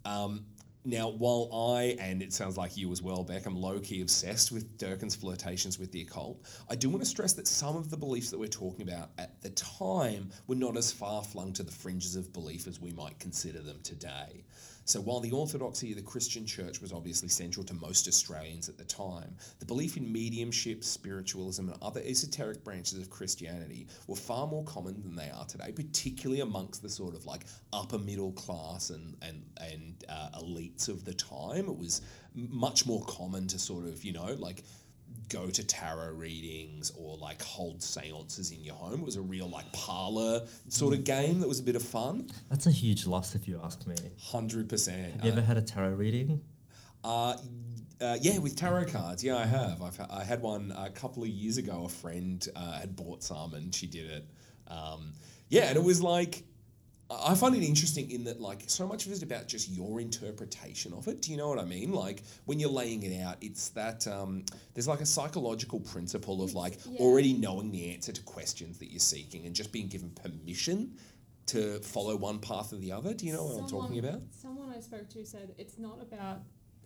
Um, 0.06 0.46
now, 0.86 1.10
while 1.10 1.50
I 1.54 1.96
and 2.00 2.22
it 2.22 2.34
sounds 2.34 2.58
like 2.58 2.76
you 2.76 2.92
as 2.92 3.02
well, 3.02 3.24
Beck, 3.24 3.46
I'm 3.46 3.56
low 3.56 3.80
key 3.80 4.02
obsessed 4.02 4.52
with 4.52 4.78
Deakin's 4.78 5.16
flirtations 5.16 5.80
with 5.80 5.92
the 5.92 6.02
occult. 6.02 6.46
I 6.70 6.76
do 6.76 6.90
want 6.90 7.02
to 7.02 7.10
stress 7.10 7.34
that 7.34 7.48
some 7.48 7.78
of 7.78 7.90
the 7.90 7.96
beliefs 7.96 8.30
that 8.32 8.40
we're 8.40 8.48
talking 8.48 8.88
about 8.88 9.12
at 9.18 9.42
the 9.42 9.52
time 9.52 10.30
were 10.48 10.56
not 10.56 10.76
as 10.76 10.92
far 10.92 11.24
flung 11.24 11.54
to 11.54 11.64
the 11.64 11.72
fringes 11.72 12.16
of 12.18 12.34
belief 12.34 12.68
as 12.68 12.82
we 12.82 12.92
might 12.92 13.18
consider 13.20 13.60
them 13.60 13.80
today. 13.84 14.44
So, 14.86 15.00
while 15.00 15.22
the 15.22 15.32
orthodoxy 15.32 15.92
of 15.92 15.98
the 15.98 16.04
Christian 16.04 16.46
church 16.46 16.82
was 16.82 16.92
obviously 16.92 17.30
central 17.30 17.66
to 17.66 17.74
most 17.74 18.08
Australians 18.08 18.68
at 18.68 18.78
the 18.78 18.84
time, 18.84 19.36
the 19.60 19.66
belief 19.66 19.96
in 19.96 20.12
mediumship, 20.12 20.84
spiritualism, 20.84 21.70
and 21.70 21.78
other 21.82 22.02
esoteric 22.04 22.64
branches 22.64 23.00
of 23.00 23.10
Christianity 23.10 23.88
were 24.08 24.16
far 24.16 24.46
more 24.46 24.64
common 24.66 25.02
than 25.02 25.16
they 25.16 25.30
are 25.30 25.46
today, 25.46 25.72
particularly 25.72 26.42
amongst 26.42 26.82
the 26.82 26.90
sort 26.90 27.16
of 27.16 27.26
like 27.26 27.46
upper 27.72 27.98
middle 27.98 28.34
class 28.34 28.90
and 28.90 29.16
and 29.22 29.44
and 29.62 30.04
uh, 30.10 30.30
elites 30.42 30.90
of 30.90 31.06
the 31.06 31.14
time. 31.14 31.70
It 31.70 31.78
was 31.78 32.02
much 32.36 32.86
more 32.86 33.04
common 33.06 33.48
to 33.48 33.60
sort 33.60 33.86
of 33.86 34.04
you 34.04 34.12
know 34.12 34.36
like 34.38 34.64
go 35.30 35.50
to 35.50 35.64
tarot 35.64 36.14
readings 36.14 36.92
or 36.98 37.18
like 37.18 37.42
hold 37.42 37.82
seances 37.82 38.52
in 38.52 38.64
your 38.64 38.76
home. 38.76 39.02
It 39.02 39.06
was 39.06 39.16
a 39.16 39.22
real 39.22 39.50
like 39.50 39.72
parlor 39.74 40.46
sort 40.70 40.94
of 40.94 41.04
game 41.04 41.40
that 41.40 41.48
was 41.48 41.60
a 41.60 41.64
bit 41.64 41.76
of 41.76 41.82
fun. 41.82 42.30
That's 42.50 42.68
a 42.68 42.72
huge 42.72 43.06
loss 43.06 43.36
if 43.36 43.48
you 43.48 43.60
ask 43.64 43.86
me. 43.88 43.96
Hundred 44.22 44.70
percent. 44.70 45.14
Have 45.14 45.26
you 45.26 45.32
ever 45.32 45.42
had 45.42 45.58
a 45.58 45.62
tarot 45.62 45.92
reading? 45.92 46.42
Uh, 47.04 47.38
uh, 48.02 48.18
yeah, 48.22 48.38
with 48.38 48.56
tarot 48.56 48.86
cards. 48.86 49.24
Yeah, 49.24 49.38
I 49.38 49.46
have. 49.46 49.82
I've, 49.82 49.98
ha- 49.98 50.08
I 50.10 50.24
had 50.24 50.42
one 50.42 50.74
a 50.78 50.90
couple 50.90 51.24
of 51.24 51.30
years 51.30 51.58
ago. 51.58 51.84
A 51.86 51.90
friend 51.90 52.46
uh, 52.56 52.80
had 52.80 52.96
bought 52.96 53.24
some 53.24 53.54
and 53.54 53.74
she 53.74 53.88
did 53.88 54.10
it. 54.10 54.28
Um, 54.68 55.14
yeah, 55.50 55.66
and 55.66 55.78
it 55.78 55.84
was 55.84 56.02
like, 56.02 56.44
I 57.22 57.36
find 57.36 57.56
it 57.56 57.64
interesting 57.64 58.10
in 58.12 58.24
that, 58.26 58.40
like, 58.40 58.64
so 58.68 58.88
much 58.88 59.06
of 59.06 59.12
it 59.12 59.16
is 59.16 59.24
about 59.24 59.48
just 59.48 59.70
your 59.70 60.00
interpretation 60.00 60.94
of 60.94 61.08
it. 61.08 61.22
Do 61.22 61.32
you 61.32 61.38
know 61.38 61.50
what 61.50 61.60
I 61.60 61.66
mean? 61.66 61.92
Like, 61.92 62.24
when 62.46 62.60
you're 62.60 62.70
laying 62.70 63.04
it 63.04 63.22
out, 63.22 63.38
it's 63.42 63.70
that 63.70 64.08
um, 64.08 64.46
there's 64.74 64.88
like 64.88 65.02
a 65.02 65.06
psychological 65.06 65.80
principle 65.80 66.44
of 66.44 66.54
like 66.54 66.80
Yeah. 66.90 67.00
already 67.00 67.34
knowing 67.34 67.72
the 67.72 67.94
answer 67.94 68.12
to 68.12 68.22
questions 68.24 68.78
that 68.80 68.92
you're 68.92 69.00
seeking 69.00 69.46
and 69.46 69.56
just 69.56 69.72
being 69.72 69.88
given 69.88 70.12
permission 70.12 70.98
to 71.48 71.80
follow 71.82 72.16
one 72.16 72.40
path 72.40 72.72
or 72.72 72.78
the 72.78 72.92
other. 72.92 73.14
Do 73.14 73.26
you 73.26 73.34
know 73.34 73.44
what 73.44 73.60
I'm 73.64 73.68
talking 73.68 74.00
about? 74.00 74.22
Someone 74.32 74.70
I 74.70 74.80
spoke 74.80 75.10
to 75.10 75.26
said 75.26 75.54
it's 75.58 75.78
not 75.78 76.02
about 76.02 76.40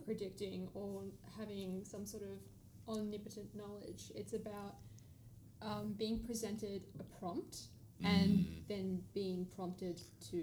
predicting 0.04 0.68
or 0.74 1.04
having 1.38 1.84
some 1.84 2.04
sort 2.04 2.24
of 2.24 2.38
omnipotent 2.88 3.54
knowledge. 3.54 4.10
It's 4.14 4.32
about 4.32 4.76
um, 5.62 5.94
being 5.96 6.18
presented 6.20 6.82
a 6.98 7.04
prompt 7.04 7.68
and 8.02 8.30
mm. 8.30 8.46
then 8.68 9.02
being 9.14 9.46
prompted 9.56 10.00
to 10.30 10.42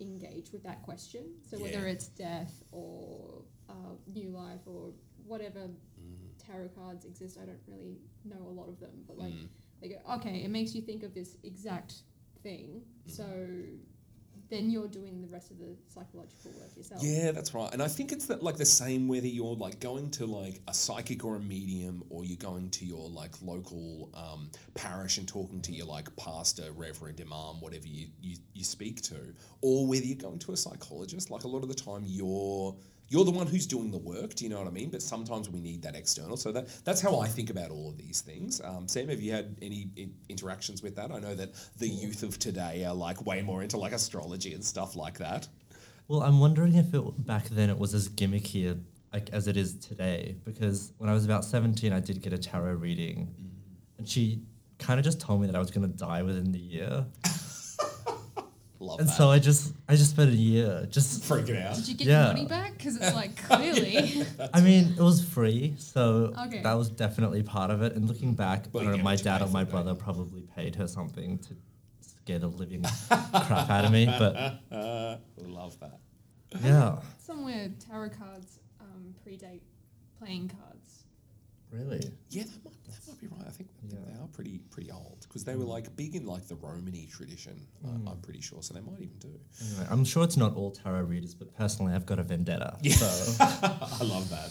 engage 0.00 0.52
with 0.52 0.62
that 0.64 0.82
question. 0.82 1.34
So 1.48 1.58
whether 1.58 1.80
Yeah. 1.80 1.92
it's 1.92 2.08
death 2.08 2.62
or 2.72 3.44
uh, 3.68 3.94
new 4.06 4.30
life 4.30 4.60
or 4.66 4.92
whatever 5.26 5.60
mm-hmm. 5.60 6.26
tarot 6.38 6.68
cards 6.68 7.04
exist, 7.04 7.38
I 7.40 7.46
don't 7.46 7.62
really 7.66 7.98
know 8.24 8.42
a 8.46 8.50
lot 8.50 8.68
of 8.68 8.78
them, 8.80 9.04
but 9.06 9.18
like 9.18 9.32
mm. 9.32 9.48
they 9.80 9.88
go, 9.88 9.96
okay, 10.14 10.42
it 10.42 10.50
makes 10.50 10.74
you 10.74 10.82
think 10.82 11.02
of 11.02 11.14
this 11.14 11.36
exact 11.42 11.94
thing. 12.42 12.82
Mm-hmm. 13.06 13.10
So 13.10 13.24
then 14.50 14.70
you're 14.70 14.88
doing 14.88 15.20
the 15.20 15.28
rest 15.28 15.50
of 15.50 15.58
the 15.58 15.76
psychological 15.88 16.52
work 16.52 16.76
yourself. 16.76 17.02
Yeah, 17.02 17.32
that's 17.32 17.54
right. 17.54 17.72
And 17.72 17.82
I 17.82 17.88
think 17.88 18.12
it's 18.12 18.26
that 18.26 18.42
like 18.42 18.56
the 18.56 18.66
same 18.66 19.08
whether 19.08 19.26
you're 19.26 19.54
like 19.54 19.80
going 19.80 20.10
to 20.12 20.26
like 20.26 20.60
a 20.68 20.74
psychic 20.74 21.24
or 21.24 21.36
a 21.36 21.40
medium 21.40 22.02
or 22.10 22.24
you're 22.24 22.36
going 22.36 22.70
to 22.70 22.84
your 22.84 23.08
like 23.08 23.32
local 23.42 24.10
um, 24.14 24.50
parish 24.74 25.18
and 25.18 25.26
talking 25.26 25.60
to 25.62 25.72
your 25.72 25.86
like 25.86 26.14
pastor, 26.16 26.70
reverend, 26.74 27.20
imam, 27.20 27.60
whatever 27.60 27.86
you, 27.86 28.08
you, 28.20 28.36
you 28.52 28.64
speak 28.64 29.02
to, 29.02 29.16
or 29.60 29.86
whether 29.86 30.04
you're 30.04 30.16
going 30.16 30.38
to 30.40 30.52
a 30.52 30.56
psychologist, 30.56 31.30
like 31.30 31.44
a 31.44 31.48
lot 31.48 31.62
of 31.62 31.68
the 31.68 31.74
time 31.74 32.02
you're 32.04 32.74
you're 33.14 33.24
the 33.24 33.30
one 33.30 33.46
who's 33.46 33.64
doing 33.64 33.92
the 33.92 33.98
work, 33.98 34.34
do 34.34 34.44
you 34.44 34.50
know 34.50 34.58
what 34.58 34.66
I 34.66 34.72
mean? 34.72 34.90
But 34.90 35.00
sometimes 35.00 35.48
we 35.48 35.60
need 35.60 35.82
that 35.82 35.94
external. 35.94 36.36
So 36.36 36.50
that 36.50 36.66
that's 36.84 37.00
how 37.00 37.20
I 37.20 37.28
think 37.28 37.48
about 37.48 37.70
all 37.70 37.88
of 37.88 37.96
these 37.96 38.20
things. 38.20 38.60
Um, 38.60 38.88
Sam, 38.88 39.08
have 39.08 39.20
you 39.20 39.30
had 39.30 39.56
any 39.62 39.88
in- 39.94 40.14
interactions 40.28 40.82
with 40.82 40.96
that? 40.96 41.12
I 41.12 41.20
know 41.20 41.32
that 41.36 41.54
the 41.78 41.86
youth 41.86 42.24
of 42.24 42.40
today 42.40 42.84
are 42.84 42.92
like 42.92 43.24
way 43.24 43.40
more 43.40 43.62
into 43.62 43.76
like 43.76 43.92
astrology 43.92 44.52
and 44.52 44.64
stuff 44.64 44.96
like 44.96 45.18
that. 45.18 45.46
Well, 46.08 46.24
I'm 46.24 46.40
wondering 46.40 46.74
if 46.74 46.92
it 46.92 47.24
back 47.24 47.48
then 47.50 47.70
it 47.70 47.78
was 47.78 47.94
as 47.94 48.08
gimmicky 48.08 48.76
like 49.12 49.30
as 49.30 49.46
it 49.46 49.56
is 49.56 49.76
today. 49.76 50.34
Because 50.44 50.92
when 50.98 51.08
I 51.08 51.14
was 51.14 51.24
about 51.24 51.44
17, 51.44 51.92
I 51.92 52.00
did 52.00 52.20
get 52.20 52.32
a 52.32 52.38
tarot 52.38 52.72
reading, 52.72 53.32
and 53.96 54.08
she 54.08 54.42
kind 54.80 54.98
of 54.98 55.04
just 55.04 55.20
told 55.20 55.40
me 55.40 55.46
that 55.46 55.54
I 55.54 55.60
was 55.60 55.70
gonna 55.70 55.86
die 55.86 56.22
within 56.22 56.50
the 56.50 56.58
year, 56.58 57.06
Love 58.84 59.00
and 59.00 59.08
that. 59.08 59.12
so 59.16 59.30
I 59.30 59.38
just 59.38 59.72
I 59.88 59.96
just 59.96 60.10
spent 60.10 60.30
a 60.30 60.36
year 60.36 60.86
just. 60.90 61.22
freaking 61.22 61.64
out. 61.64 61.74
Did 61.76 61.88
you 61.88 61.94
get 61.94 62.06
Yeah. 62.06 62.24
your 62.26 62.34
money 62.34 62.46
back? 62.46 62.76
Because 62.76 62.96
it's 62.96 63.14
like 63.14 63.36
clearly. 63.48 64.24
I 64.52 64.60
mean, 64.60 64.94
it 64.98 65.02
was 65.02 65.24
free, 65.24 65.74
so 65.78 66.34
Okay. 66.46 66.62
that 66.62 66.74
was 66.74 66.90
definitely 66.90 67.42
part 67.42 67.70
of 67.70 67.82
it. 67.82 67.94
And 67.96 68.06
looking 68.08 68.34
back, 68.34 68.66
Well, 68.72 68.82
I 68.82 68.86
don't 68.88 68.98
know, 68.98 69.04
my 69.04 69.16
dad 69.16 69.38
pay 69.38 69.44
or 69.46 69.48
my 69.50 69.64
brother 69.64 69.92
you? 69.92 69.96
probably 69.96 70.42
paid 70.56 70.76
her 70.76 70.86
something 70.86 71.38
to 71.38 71.54
scare 72.00 72.38
the 72.38 72.48
living 72.48 72.82
crap 73.08 73.70
out 73.70 73.84
of 73.84 73.92
me. 73.92 74.06
But 74.06 74.60
Love 75.38 75.78
that. 75.80 75.98
yeah, 76.62 76.98
Somewhere 77.18 77.68
tarot 77.88 78.10
cards 78.10 78.58
um, 78.80 79.14
predate 79.26 79.60
playing 80.18 80.48
cards. 80.48 81.04
Really? 81.70 82.00
Yeah, 82.30 82.44
that 82.44 82.64
might, 82.64 82.83
that 82.83 82.83
might 83.08 83.20
be 83.20 83.26
right. 83.26 83.46
I 83.46 83.50
think, 83.50 83.68
I 83.82 83.88
think 83.88 84.06
they 84.06 84.12
are 84.22 84.26
pretty 84.28 84.58
pretty 84.70 84.90
old 84.90 85.18
because 85.28 85.44
they 85.44 85.56
were 85.56 85.64
like 85.64 85.94
big 85.96 86.14
in 86.16 86.26
like 86.26 86.46
the 86.48 86.56
Romany 86.56 87.08
tradition. 87.10 87.66
Uh, 87.84 88.10
I'm 88.10 88.20
pretty 88.22 88.40
sure, 88.40 88.62
so 88.62 88.74
they 88.74 88.80
might 88.80 89.00
even 89.00 89.18
do. 89.18 89.30
Anyway, 89.60 89.86
I'm 89.90 90.04
sure 90.04 90.24
it's 90.24 90.36
not 90.36 90.54
all 90.54 90.70
tarot 90.70 91.02
readers, 91.02 91.34
but 91.34 91.54
personally, 91.56 91.94
I've 91.94 92.06
got 92.06 92.18
a 92.18 92.22
vendetta. 92.22 92.76
So 92.90 93.36
I 93.44 94.02
love 94.04 94.28
that. 94.30 94.50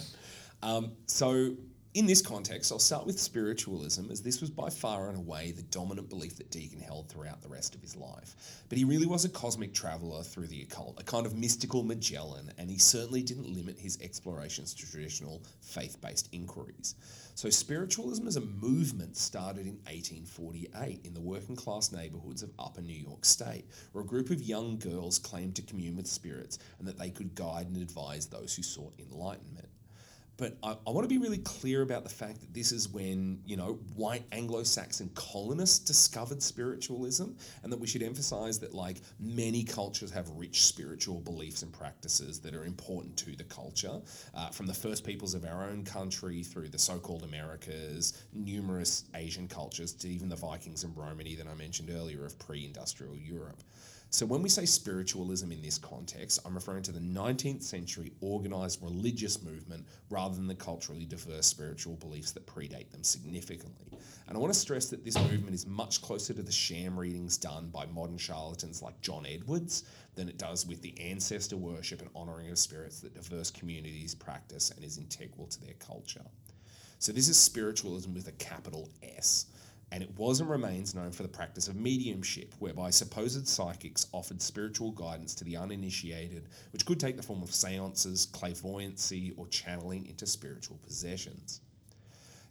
Um, 0.62 0.92
so, 1.08 1.56
in 1.94 2.08
this 2.08 2.24
context, 2.24 2.72
I'll 2.72 2.80
start 2.80 3.06
with 3.06 3.20
spiritualism, 3.20 4.10
as 4.10 4.24
this 4.24 4.42
was 4.42 4.50
by 4.50 4.72
far 4.72 5.10
and 5.10 5.18
away 5.18 5.52
the 5.52 5.62
dominant 5.62 6.10
belief 6.10 6.38
that 6.38 6.50
Deakin 6.50 6.80
held 6.80 7.08
throughout 7.08 7.44
the 7.44 7.50
rest 7.50 7.76
of 7.76 7.82
his 7.82 7.96
life. 7.96 8.64
But 8.68 8.80
he 8.80 8.84
really 8.84 9.06
was 9.06 9.26
a 9.26 9.30
cosmic 9.30 9.76
traveller 9.76 10.24
through 10.24 10.48
the 10.48 10.64
occult, 10.64 11.00
a 11.00 11.04
kind 11.04 11.28
of 11.28 11.36
mystical 11.36 11.84
Magellan, 11.84 12.52
and 12.58 12.68
he 12.68 12.80
certainly 12.80 13.22
didn't 13.22 13.54
limit 13.54 13.78
his 13.78 14.00
explorations 14.02 14.74
to 14.74 14.90
traditional 14.90 15.44
faith 15.62 16.02
based 16.02 16.30
inquiries. 16.32 16.96
So, 17.36 17.52
spiritualism 17.52 18.28
as 18.28 18.38
a 18.38 18.42
movement 18.42 19.16
started 19.16 19.68
in 19.68 19.78
1848 19.86 21.02
in 21.04 21.14
the 21.14 21.22
working 21.22 21.56
class 21.56 21.92
neighbourhoods 21.92 22.42
of 22.42 22.52
Upper 22.58 22.82
New 22.82 22.94
York 22.96 23.24
State, 23.24 23.66
where 23.92 24.04
a 24.04 24.08
group 24.08 24.32
of 24.32 24.42
young 24.42 24.80
girls 24.80 25.20
claimed 25.20 25.56
to 25.58 25.62
commune 25.62 25.96
with 25.96 26.08
spirits 26.08 26.58
and 26.80 26.88
that 26.88 26.98
they 26.98 27.12
could 27.12 27.36
guide 27.36 27.68
and 27.68 27.78
advise 27.78 28.26
those 28.26 28.56
who 28.56 28.64
sought 28.64 28.94
enlightenment. 29.00 29.68
But 30.38 30.58
I, 30.64 30.76
I 30.88 30.90
want 30.90 31.06
to 31.06 31.10
be 31.10 31.20
really 31.20 31.38
clear 31.40 31.84
about 31.84 32.04
the 32.04 32.10
fact 32.10 32.42
that 32.42 32.54
this 32.54 32.72
is 32.72 32.90
when, 32.90 33.40
you 33.46 33.56
know, 33.56 33.80
white 33.96 34.24
Anglo 34.32 34.64
Saxon 34.64 35.10
colonists 35.14 35.80
discovered 35.80 36.42
spiritualism, 36.42 37.26
and 37.62 37.72
that 37.72 37.80
we 37.80 37.88
should 37.88 38.02
emphasize 38.02 38.60
that, 38.60 38.74
like, 38.74 39.02
many 39.20 39.64
cultures 39.64 40.12
have 40.12 40.30
rich 40.32 40.64
spiritual 40.64 41.20
beliefs 41.20 41.62
and 41.62 41.72
practices 41.72 42.40
that 42.40 42.56
are 42.56 42.66
important 42.66 43.16
to 43.18 43.36
the 43.36 43.44
culture, 43.44 44.02
uh, 44.34 44.50
from 44.50 44.66
the 44.66 44.74
first 44.74 45.06
peoples 45.06 45.36
of 45.36 45.46
our 45.46 45.70
own 45.70 45.84
country 45.84 46.42
through 46.42 46.70
the 46.70 46.80
so 46.80 46.98
called 46.98 47.24
Americas, 47.24 48.24
numerous 48.34 49.06
Asian 49.16 49.48
cultures, 49.48 49.94
to 49.94 50.10
even 50.10 50.30
the 50.30 50.36
Vikings 50.36 50.84
and 50.84 50.98
Romany 50.98 51.36
that 51.36 51.48
I 51.48 51.54
mentioned 51.54 51.90
earlier 51.92 52.26
of 52.26 52.38
pre 52.40 52.66
industrial 52.66 53.16
Europe. 53.16 53.62
So, 54.14 54.28
when 54.28 54.44
we 54.44 54.50
say 54.50 54.68
spiritualism 54.68 55.52
in 55.52 55.64
this 55.64 55.80
context, 55.80 56.40
I'm 56.46 56.54
referring 56.54 56.84
to 56.84 56.92
the 56.92 57.00
19th 57.00 57.64
century 57.64 58.12
organised 58.22 58.80
religious 58.84 59.42
movement 59.42 59.88
rather 60.12 60.36
than 60.36 60.46
the 60.46 60.54
culturally 60.54 61.06
diverse 61.06 61.48
spiritual 61.48 61.96
beliefs 61.96 62.32
that 62.34 62.46
predate 62.46 62.92
them 62.92 63.04
significantly. 63.04 63.88
And 64.28 64.38
I 64.38 64.40
want 64.40 64.54
to 64.54 64.60
stress 64.60 64.86
that 64.92 65.04
this 65.04 65.18
movement 65.18 65.56
is 65.56 65.66
much 65.66 66.04
closer 66.04 66.32
to 66.36 66.44
the 66.44 66.52
sham 66.52 66.96
readings 66.96 67.40
done 67.40 67.70
by 67.74 67.88
modern 67.88 68.20
charlatans 68.20 68.84
like 68.84 69.02
John 69.02 69.26
Edwards 69.26 69.86
than 70.14 70.30
it 70.30 70.38
does 70.38 70.68
with 70.68 70.84
the 70.84 70.94
ancestor 71.02 71.58
worship 71.58 72.00
and 72.02 72.12
honouring 72.16 72.52
of 72.52 72.60
spirits 72.60 73.00
that 73.00 73.16
diverse 73.16 73.50
communities 73.50 74.14
practice 74.14 74.70
and 74.70 74.86
is 74.86 75.00
integral 75.00 75.48
to 75.48 75.60
their 75.60 75.74
culture. 75.80 76.22
So, 77.00 77.12
this 77.12 77.30
is 77.30 77.40
spiritualism 77.40 78.14
with 78.14 78.28
a 78.28 78.34
capital 78.34 78.90
S 79.02 79.48
and 79.94 80.02
it 80.02 80.18
was 80.18 80.40
and 80.40 80.50
remains 80.50 80.96
known 80.96 81.12
for 81.12 81.22
the 81.22 81.30
practice 81.30 81.68
of 81.68 81.76
mediumship, 81.76 82.56
whereby 82.58 82.90
supposed 82.90 83.48
psychics 83.48 84.08
offered 84.12 84.42
spiritual 84.42 84.90
guidance 84.90 85.36
to 85.36 85.44
the 85.44 85.56
uninitiated, 85.56 86.50
which 86.72 86.84
could 86.84 87.00
take 87.00 87.16
the 87.16 87.22
form 87.22 87.44
of 87.44 87.54
seances, 87.54 88.26
clairvoyancy, 88.26 89.34
or 89.38 89.46
channeling 89.50 90.08
into 90.08 90.26
spiritual 90.26 90.80
possessions. 90.84 91.62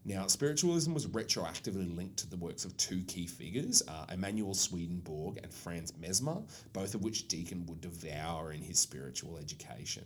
Now, 0.05 0.29
spiritualism 0.29 0.95
was 0.95 1.09
retroactively 1.09 1.93
linked 1.97 2.19
to 2.19 2.31
the 2.31 2.37
works 2.37 2.65
of 2.65 2.77
two 2.77 3.03
key 3.09 3.27
figures, 3.27 3.83
uh, 3.89 4.07
Emanuel 4.13 4.55
Swedenborg 4.55 5.41
and 5.43 5.53
Franz 5.53 5.93
Mesmer, 5.99 6.43
both 6.73 6.95
of 6.95 7.03
which 7.03 7.27
Deakin 7.27 7.67
would 7.67 7.81
devour 7.81 8.53
in 8.53 8.63
his 8.63 8.79
spiritual 8.79 9.37
education. 9.37 10.05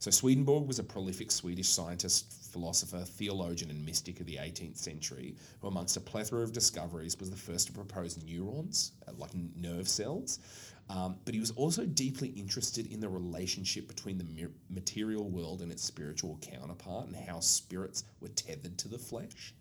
So, 0.00 0.12
Swedenborg 0.12 0.68
was 0.68 0.78
a 0.78 0.84
prolific 0.84 1.32
Swedish 1.32 1.68
scientist, 1.68 2.52
philosopher, 2.52 3.04
theologian, 3.04 3.70
and 3.70 3.84
mystic 3.84 4.20
of 4.20 4.26
the 4.26 4.36
18th 4.36 4.76
century, 4.76 5.34
who, 5.60 5.66
amongst 5.66 5.96
a 5.96 6.00
plethora 6.00 6.42
of 6.42 6.52
discoveries, 6.52 7.18
was 7.18 7.30
the 7.30 7.36
first 7.36 7.66
to 7.66 7.72
propose 7.72 8.16
neurons, 8.22 8.92
uh, 9.08 9.12
like 9.18 9.32
nerve 9.56 9.88
cells. 9.88 10.38
Um, 10.88 11.16
but 11.24 11.34
he 11.34 11.40
was 11.40 11.50
also 11.50 11.84
deeply 11.84 12.28
interested 12.28 12.90
in 12.92 13.00
the 13.00 13.08
relationship 13.08 13.88
between 13.88 14.18
the 14.18 14.48
material 14.70 15.28
world 15.28 15.62
and 15.62 15.70
its 15.72 15.82
spiritual 15.82 16.38
counterpart 16.40 17.08
and 17.08 17.16
how 17.16 17.40
spirits 17.40 18.04
were 18.20 18.28
tethered 18.28 18.78
to 18.78 18.88
the 18.88 18.98
flesh. 18.98 19.52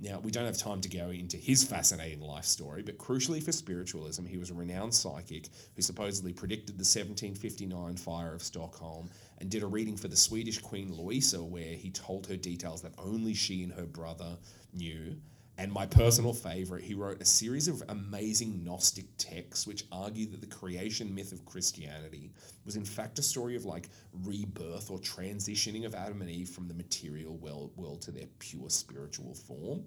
Now, 0.00 0.20
we 0.20 0.30
don't 0.30 0.44
have 0.44 0.56
time 0.56 0.80
to 0.82 0.88
go 0.88 1.10
into 1.10 1.36
his 1.36 1.64
fascinating 1.64 2.20
life 2.20 2.44
story, 2.44 2.82
but 2.82 2.98
crucially 2.98 3.42
for 3.42 3.50
spiritualism, 3.50 4.24
he 4.26 4.38
was 4.38 4.50
a 4.50 4.54
renowned 4.54 4.94
psychic 4.94 5.48
who 5.74 5.82
supposedly 5.82 6.32
predicted 6.32 6.76
the 6.76 6.86
1759 6.86 7.96
fire 7.96 8.32
of 8.32 8.42
Stockholm 8.42 9.10
and 9.38 9.50
did 9.50 9.62
a 9.62 9.66
reading 9.66 9.96
for 9.96 10.08
the 10.08 10.16
Swedish 10.16 10.58
Queen 10.58 10.92
Louisa 10.92 11.42
where 11.42 11.74
he 11.74 11.90
told 11.90 12.26
her 12.26 12.36
details 12.36 12.82
that 12.82 12.92
only 12.98 13.34
she 13.34 13.62
and 13.62 13.72
her 13.72 13.86
brother 13.86 14.36
knew. 14.72 15.16
And 15.56 15.72
my 15.72 15.86
personal 15.86 16.32
favourite, 16.32 16.84
he 16.84 16.94
wrote 16.94 17.20
a 17.20 17.24
series 17.24 17.66
of 17.66 17.82
amazing 17.88 18.62
Gnostic 18.64 19.06
texts 19.18 19.66
which 19.66 19.84
argue 19.90 20.26
that 20.30 20.40
the 20.40 20.46
creation 20.46 21.12
myth 21.12 21.32
of 21.32 21.44
Christianity 21.44 22.30
was 22.64 22.76
in 22.76 22.84
fact 22.84 23.18
a 23.18 23.22
story 23.22 23.56
of 23.56 23.64
like 23.64 23.88
rebirth 24.24 24.88
or 24.90 24.98
transitioning 24.98 25.84
of 25.84 25.96
Adam 25.96 26.20
and 26.20 26.30
Eve 26.30 26.48
from 26.48 26.68
the 26.68 26.74
material 26.74 27.36
world, 27.38 27.72
world 27.76 28.02
to 28.02 28.12
their 28.12 28.26
pure 28.38 28.70
spiritual 28.70 29.34
form. 29.34 29.84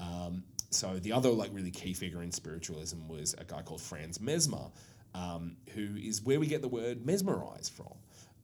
Um, 0.00 0.42
so 0.70 0.98
the 0.98 1.12
other 1.12 1.30
like 1.30 1.50
really 1.52 1.70
key 1.70 1.94
figure 1.94 2.22
in 2.22 2.32
spiritualism 2.32 3.08
was 3.08 3.34
a 3.38 3.44
guy 3.44 3.62
called 3.62 3.80
Franz 3.80 4.20
Mesmer, 4.20 4.70
um, 5.14 5.56
who 5.74 5.96
is 5.96 6.22
where 6.22 6.40
we 6.40 6.46
get 6.46 6.62
the 6.62 6.68
word 6.68 7.06
mesmerize 7.06 7.68
from. 7.68 7.94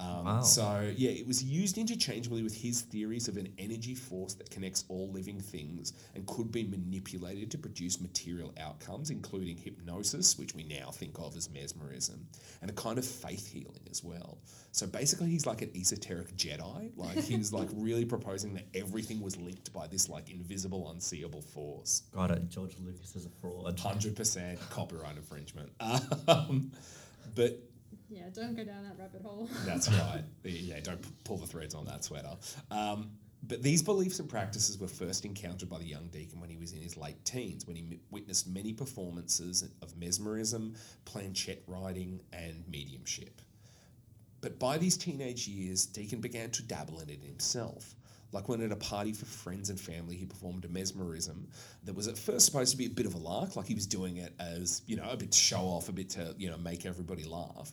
Um, 0.01 0.25
Wow. 0.25 0.41
So 0.43 0.93
yeah, 0.97 1.11
it 1.11 1.27
was 1.27 1.43
used 1.43 1.79
interchangeably 1.79 2.43
with 2.43 2.55
his 2.55 2.83
theories 2.83 3.29
of 3.29 3.37
an 3.37 3.49
energy 3.59 3.95
force 3.95 4.35
that 4.35 4.51
connects 4.51 4.85
all 4.89 5.11
living 5.11 5.41
things 5.41 5.93
and 6.15 6.27
could 6.27 6.51
be 6.53 6.65
manipulated 6.65 7.51
to 7.53 7.59
produce 7.59 8.01
material 8.01 8.53
outcomes, 8.61 9.11
including 9.11 9.57
hypnosis, 9.57 10.39
which 10.39 10.55
we 10.55 10.63
now 10.65 10.91
think 10.91 11.19
of 11.19 11.37
as 11.37 11.51
mesmerism, 11.51 12.27
and 12.63 12.71
a 12.71 12.75
kind 12.75 12.99
of 12.99 13.05
faith 13.05 13.47
healing 13.53 13.81
as 13.91 14.03
well. 14.05 14.39
So 14.73 14.87
basically, 14.87 15.29
he's 15.31 15.47
like 15.47 15.63
an 15.63 15.71
esoteric 15.77 16.35
Jedi. 16.37 16.91
Like 16.97 17.19
he 17.25 17.37
was 17.37 17.53
like 17.53 17.69
really 17.75 18.05
proposing 18.05 18.55
that 18.55 18.67
everything 18.75 19.21
was 19.21 19.37
linked 19.37 19.73
by 19.73 19.87
this 19.87 20.09
like 20.09 20.31
invisible, 20.31 20.91
unseeable 20.91 21.43
force. 21.43 22.03
got 22.15 22.31
it. 22.31 22.49
George 22.49 22.77
Lucas 22.85 23.17
is 23.17 23.27
a 23.27 23.31
fraud. 23.41 23.79
Hundred 23.79 24.17
percent 24.17 24.59
copyright 24.71 25.17
infringement. 25.17 25.71
Um, 26.29 26.71
but 27.35 27.59
Yeah, 28.11 28.25
don't 28.35 28.57
go 28.57 28.65
down 28.65 28.83
that 28.85 28.99
rabbit 28.99 29.23
hole. 29.23 29.49
that's 29.65 29.89
right. 29.89 30.25
Yeah, 30.43 30.81
don't 30.81 31.25
pull 31.25 31.37
the 31.39 31.47
threads 31.47 31.75
on 31.75 31.85
that 31.87 32.05
sweater. 32.05 32.37
Um, 32.71 33.13
but 33.45 33.63
these 33.63 33.83
beliefs 33.83 34.19
and 34.19 34.29
practices 34.29 34.79
were 34.79 34.89
first 34.89 35.25
encountered 35.25 35.71
by 35.71 35.79
the 35.79 35.87
young 35.87 36.09
Deakin 36.09 36.41
when 36.41 36.51
he 36.51 36.57
was 36.57 36.73
in 36.73 36.83
his 36.83 36.97
late 36.97 37.25
teens, 37.25 37.67
when 37.67 37.77
he 37.77 38.01
witnessed 38.11 38.49
many 38.49 38.73
performances 38.73 39.63
of 39.81 39.97
mesmerism, 39.97 40.75
planchette 41.05 41.63
writing, 41.67 42.21
and 42.33 42.65
mediumship. 42.69 43.41
But 44.41 44.59
by 44.59 44.77
these 44.77 44.97
teenage 44.97 45.47
years, 45.47 45.87
Deakin 45.87 46.21
began 46.21 46.51
to 46.51 46.63
dabble 46.63 47.01
in 47.01 47.11
it 47.11 47.23
himself. 47.23 47.95
Like 48.33 48.49
when 48.49 48.63
at 48.63 48.71
a 48.71 48.77
party 48.77 49.13
for 49.13 49.27
friends 49.27 49.71
and 49.71 49.81
family, 49.81 50.17
he 50.17 50.25
performed 50.25 50.65
a 50.65 50.69
mesmerism 50.69 51.49
that 51.85 51.95
was 51.95 52.07
at 52.07 52.17
first 52.17 52.47
supposed 52.47 52.71
to 52.71 52.77
be 52.77 52.87
a 52.87 52.91
bit 52.91 53.07
of 53.07 53.15
a 53.15 53.19
lark, 53.19 53.57
like 53.57 53.67
he 53.67 53.75
was 53.75 53.87
doing 53.87 54.19
it 54.19 54.33
as, 54.39 54.83
you 54.87 54.97
know, 54.97 55.09
a 55.11 55.17
bit 55.17 55.33
to 55.33 55.39
show 55.39 55.63
off, 55.63 55.89
a 55.89 55.93
bit 55.93 56.11
to, 56.11 56.35
you 56.39 56.49
know, 56.49 56.59
make 56.59 56.87
everybody 56.87 57.25
laugh. 57.25 57.73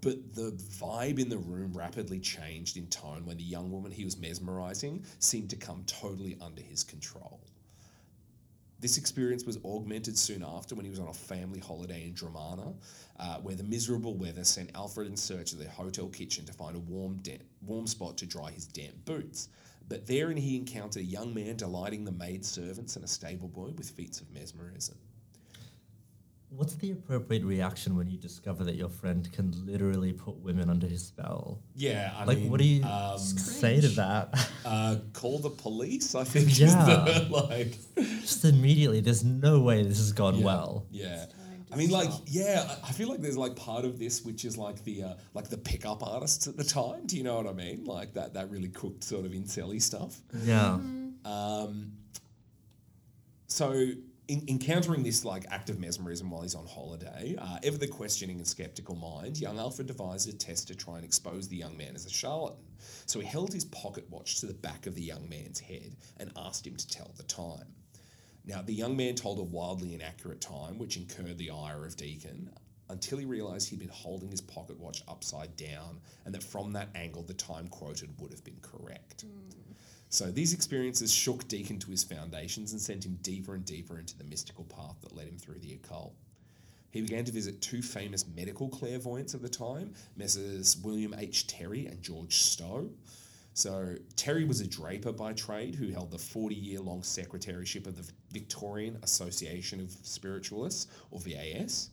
But 0.00 0.34
the 0.34 0.52
vibe 0.80 1.20
in 1.20 1.28
the 1.28 1.38
room 1.38 1.72
rapidly 1.72 2.18
changed 2.18 2.76
in 2.76 2.88
tone 2.88 3.24
when 3.24 3.36
the 3.36 3.44
young 3.44 3.70
woman 3.70 3.92
he 3.92 4.04
was 4.04 4.16
mesmerizing 4.18 5.04
seemed 5.20 5.50
to 5.50 5.56
come 5.56 5.84
totally 5.86 6.36
under 6.40 6.62
his 6.62 6.82
control. 6.82 7.40
This 8.80 8.98
experience 8.98 9.44
was 9.44 9.58
augmented 9.64 10.18
soon 10.18 10.42
after 10.42 10.74
when 10.74 10.84
he 10.84 10.90
was 10.90 10.98
on 10.98 11.06
a 11.06 11.14
family 11.14 11.60
holiday 11.60 12.04
in 12.04 12.14
Dromana, 12.14 12.74
uh, 13.20 13.36
where 13.38 13.54
the 13.54 13.62
miserable 13.62 14.14
weather 14.16 14.42
sent 14.42 14.74
Alfred 14.74 15.06
in 15.06 15.16
search 15.16 15.52
of 15.52 15.60
the 15.60 15.68
hotel 15.68 16.08
kitchen 16.08 16.44
to 16.46 16.52
find 16.52 16.74
a 16.74 16.80
warm, 16.80 17.18
damp, 17.18 17.44
warm 17.64 17.86
spot 17.86 18.18
to 18.18 18.26
dry 18.26 18.50
his 18.50 18.66
damp 18.66 19.04
boots. 19.04 19.50
But 19.92 20.06
therein 20.06 20.38
he 20.38 20.56
encountered 20.56 21.02
a 21.02 21.04
young 21.04 21.34
man 21.34 21.56
delighting 21.56 22.06
the 22.06 22.12
maid 22.12 22.46
servants 22.46 22.96
and 22.96 23.04
a 23.04 23.08
stable 23.08 23.48
boy 23.48 23.72
with 23.76 23.90
feats 23.90 24.22
of 24.22 24.30
mesmerism. 24.32 24.96
What's 26.48 26.76
the 26.76 26.92
appropriate 26.92 27.44
reaction 27.44 27.94
when 27.94 28.08
you 28.08 28.16
discover 28.16 28.64
that 28.64 28.76
your 28.76 28.88
friend 28.88 29.30
can 29.34 29.52
literally 29.66 30.14
put 30.14 30.36
women 30.36 30.70
under 30.70 30.86
his 30.86 31.02
spell? 31.04 31.60
Yeah, 31.74 32.10
I 32.16 32.24
Like, 32.24 32.38
mean, 32.38 32.50
what 32.50 32.60
do 32.60 32.64
you 32.64 32.82
um, 32.84 33.18
say 33.18 33.82
to 33.82 33.88
that? 33.88 34.48
uh, 34.64 34.96
call 35.12 35.38
the 35.40 35.50
police? 35.50 36.14
I 36.14 36.24
think 36.32 36.58
Yeah. 36.58 36.84
the 37.06 37.26
like. 37.30 37.76
Just 38.22 38.46
immediately, 38.46 39.02
there's 39.02 39.24
no 39.24 39.60
way 39.60 39.82
this 39.82 39.98
has 39.98 40.12
gone 40.14 40.38
Yeah, 40.38 40.44
well. 40.46 40.86
Yeah. 40.90 41.26
Time 41.72 41.78
to 41.78 41.84
I 41.84 41.86
mean, 41.86 41.90
like, 41.90 42.10
stop. 42.10 42.22
yeah, 42.26 42.76
I- 42.82 42.88
I 42.88 42.92
feel 42.92 43.08
like 43.08 43.20
there's 43.20 43.36
like 43.38 43.56
part 43.56 43.84
of 43.84 43.98
this 43.98 44.22
which 44.22 44.44
is 44.44 44.56
like 44.58 44.82
the 44.84 45.02
uh, 45.04 45.14
like 45.34 45.48
the 45.48 45.58
pickup 45.58 46.06
artists 46.06 46.46
at 46.46 46.56
the 46.56 46.64
time. 46.64 47.06
Do 47.06 47.16
you 47.16 47.24
know 47.24 47.36
what 47.36 47.46
I 47.46 47.52
mean? 47.52 47.84
Like 47.84 48.14
that 48.14 48.34
that 48.34 48.50
really 48.50 48.68
cooked 48.68 49.04
sort 49.04 49.24
of 49.26 49.32
incelly 49.32 49.80
stuff. 49.80 50.20
Yeah. 50.44 50.78
Um, 51.24 51.92
so 53.48 53.72
in, 54.28 54.44
encountering 54.48 55.02
this 55.02 55.24
like 55.24 55.44
act 55.50 55.68
of 55.68 55.78
mesmerism 55.78 56.30
while 56.30 56.42
he's 56.42 56.54
on 56.54 56.66
holiday, 56.66 57.34
uh, 57.38 57.58
ever 57.62 57.76
the 57.76 57.88
questioning 57.88 58.38
and 58.38 58.46
skeptical 58.46 58.94
mind, 58.94 59.38
young 59.38 59.58
Alfred 59.58 59.86
devised 59.86 60.28
a 60.28 60.32
test 60.32 60.68
to 60.68 60.74
try 60.74 60.96
and 60.96 61.04
expose 61.04 61.48
the 61.48 61.56
young 61.56 61.76
man 61.76 61.94
as 61.94 62.06
a 62.06 62.10
charlatan. 62.10 62.58
So 63.06 63.20
he 63.20 63.26
held 63.26 63.52
his 63.52 63.64
pocket 63.66 64.06
watch 64.10 64.40
to 64.40 64.46
the 64.46 64.54
back 64.54 64.86
of 64.86 64.94
the 64.94 65.02
young 65.02 65.28
man's 65.28 65.60
head 65.60 65.96
and 66.18 66.30
asked 66.36 66.66
him 66.66 66.76
to 66.76 66.88
tell 66.88 67.12
the 67.16 67.24
time. 67.24 67.66
Now, 68.44 68.62
the 68.62 68.74
young 68.74 68.96
man 68.96 69.14
told 69.14 69.38
a 69.38 69.42
wildly 69.42 69.94
inaccurate 69.94 70.40
time, 70.40 70.78
which 70.78 70.96
incurred 70.96 71.38
the 71.38 71.50
ire 71.50 71.84
of 71.84 71.96
Deakin, 71.96 72.50
until 72.88 73.18
he 73.18 73.24
realised 73.24 73.68
he'd 73.68 73.78
been 73.78 73.88
holding 73.88 74.30
his 74.30 74.40
pocket 74.40 74.78
watch 74.78 75.02
upside 75.08 75.56
down 75.56 76.00
and 76.24 76.34
that 76.34 76.42
from 76.42 76.72
that 76.72 76.90
angle 76.94 77.22
the 77.22 77.34
time 77.34 77.66
quoted 77.68 78.10
would 78.20 78.30
have 78.30 78.44
been 78.44 78.60
correct. 78.60 79.24
So 80.08 80.30
these 80.30 80.52
experiences 80.52 81.12
shook 81.12 81.48
Deakin 81.48 81.78
to 81.78 81.90
his 81.90 82.04
foundations 82.04 82.72
and 82.72 82.80
sent 82.80 83.06
him 83.06 83.18
deeper 83.22 83.54
and 83.54 83.64
deeper 83.64 83.98
into 83.98 84.18
the 84.18 84.24
mystical 84.24 84.64
path 84.64 84.96
that 85.00 85.16
led 85.16 85.26
him 85.26 85.38
through 85.38 85.60
the 85.60 85.72
occult. 85.72 86.14
He 86.90 87.00
began 87.00 87.24
to 87.24 87.32
visit 87.32 87.62
two 87.62 87.80
famous 87.80 88.26
medical 88.36 88.68
clairvoyants 88.68 89.32
of 89.32 89.40
the 89.40 89.48
time, 89.48 89.94
Messrs. 90.14 90.76
William 90.84 91.14
H. 91.16 91.46
Terry 91.46 91.86
and 91.86 92.02
George 92.02 92.36
Stowe. 92.36 92.90
So 93.54 93.96
Terry 94.16 94.44
was 94.44 94.60
a 94.60 94.66
draper 94.66 95.12
by 95.12 95.34
trade 95.34 95.74
who 95.74 95.90
held 95.90 96.10
the 96.10 96.18
40 96.18 96.54
year 96.54 96.80
long 96.80 97.02
secretaryship 97.02 97.86
of 97.86 97.96
the 97.96 98.10
Victorian 98.30 98.98
Association 99.02 99.80
of 99.80 99.90
Spiritualists, 100.02 100.86
or 101.10 101.20
VAS, 101.20 101.90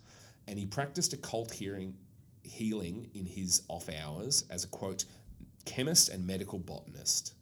and 0.47 0.57
he 0.57 0.65
practiced 0.65 1.13
occult 1.13 1.51
hearing, 1.51 1.95
healing 2.43 3.09
in 3.13 3.25
his 3.25 3.63
off 3.67 3.89
hours 3.89 4.45
as 4.49 4.63
a 4.63 4.67
quote, 4.67 5.05
chemist 5.65 6.09
and 6.09 6.25
medical 6.25 6.59
botanist. 6.59 7.33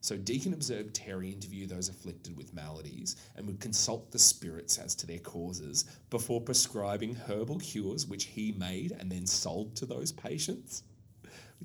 So 0.00 0.18
Deakin 0.18 0.52
observed 0.52 0.94
Terry 0.94 1.30
interview 1.30 1.66
those 1.66 1.88
afflicted 1.88 2.36
with 2.36 2.54
maladies 2.54 3.16
and 3.36 3.46
would 3.46 3.58
consult 3.58 4.12
the 4.12 4.18
spirits 4.18 4.78
as 4.78 4.94
to 4.96 5.06
their 5.06 5.18
causes 5.18 5.86
before 6.10 6.42
prescribing 6.42 7.14
herbal 7.14 7.58
cures 7.58 8.06
which 8.06 8.24
he 8.24 8.52
made 8.52 8.92
and 8.92 9.10
then 9.10 9.26
sold 9.26 9.74
to 9.76 9.86
those 9.86 10.12
patients. 10.12 10.82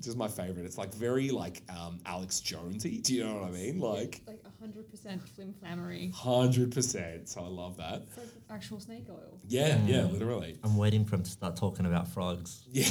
Which 0.00 0.06
is 0.06 0.16
my 0.16 0.28
favorite. 0.28 0.64
It's 0.64 0.78
like 0.78 0.94
very 0.94 1.28
like 1.28 1.60
um, 1.68 2.00
Alex 2.06 2.40
Jonesy. 2.40 3.02
Do 3.02 3.14
you 3.14 3.22
know 3.22 3.34
what 3.34 3.48
I 3.48 3.50
mean? 3.50 3.78
Like 3.80 4.22
like 4.26 4.40
hundred 4.58 4.90
percent 4.90 5.20
flim 5.28 5.52
flammery. 5.52 6.10
hundred 6.14 6.72
percent. 6.72 7.28
So 7.28 7.42
I 7.42 7.48
love 7.48 7.76
that. 7.76 8.04
It's 8.06 8.16
like 8.16 8.28
actual 8.48 8.80
snake 8.80 9.04
oil. 9.10 9.38
Yeah, 9.46 9.78
yeah, 9.84 10.04
literally. 10.04 10.56
I'm 10.64 10.78
waiting 10.78 11.04
for 11.04 11.16
him 11.16 11.22
to 11.22 11.30
start 11.30 11.54
talking 11.54 11.84
about 11.84 12.08
frogs. 12.08 12.62
Yeah. 12.72 12.88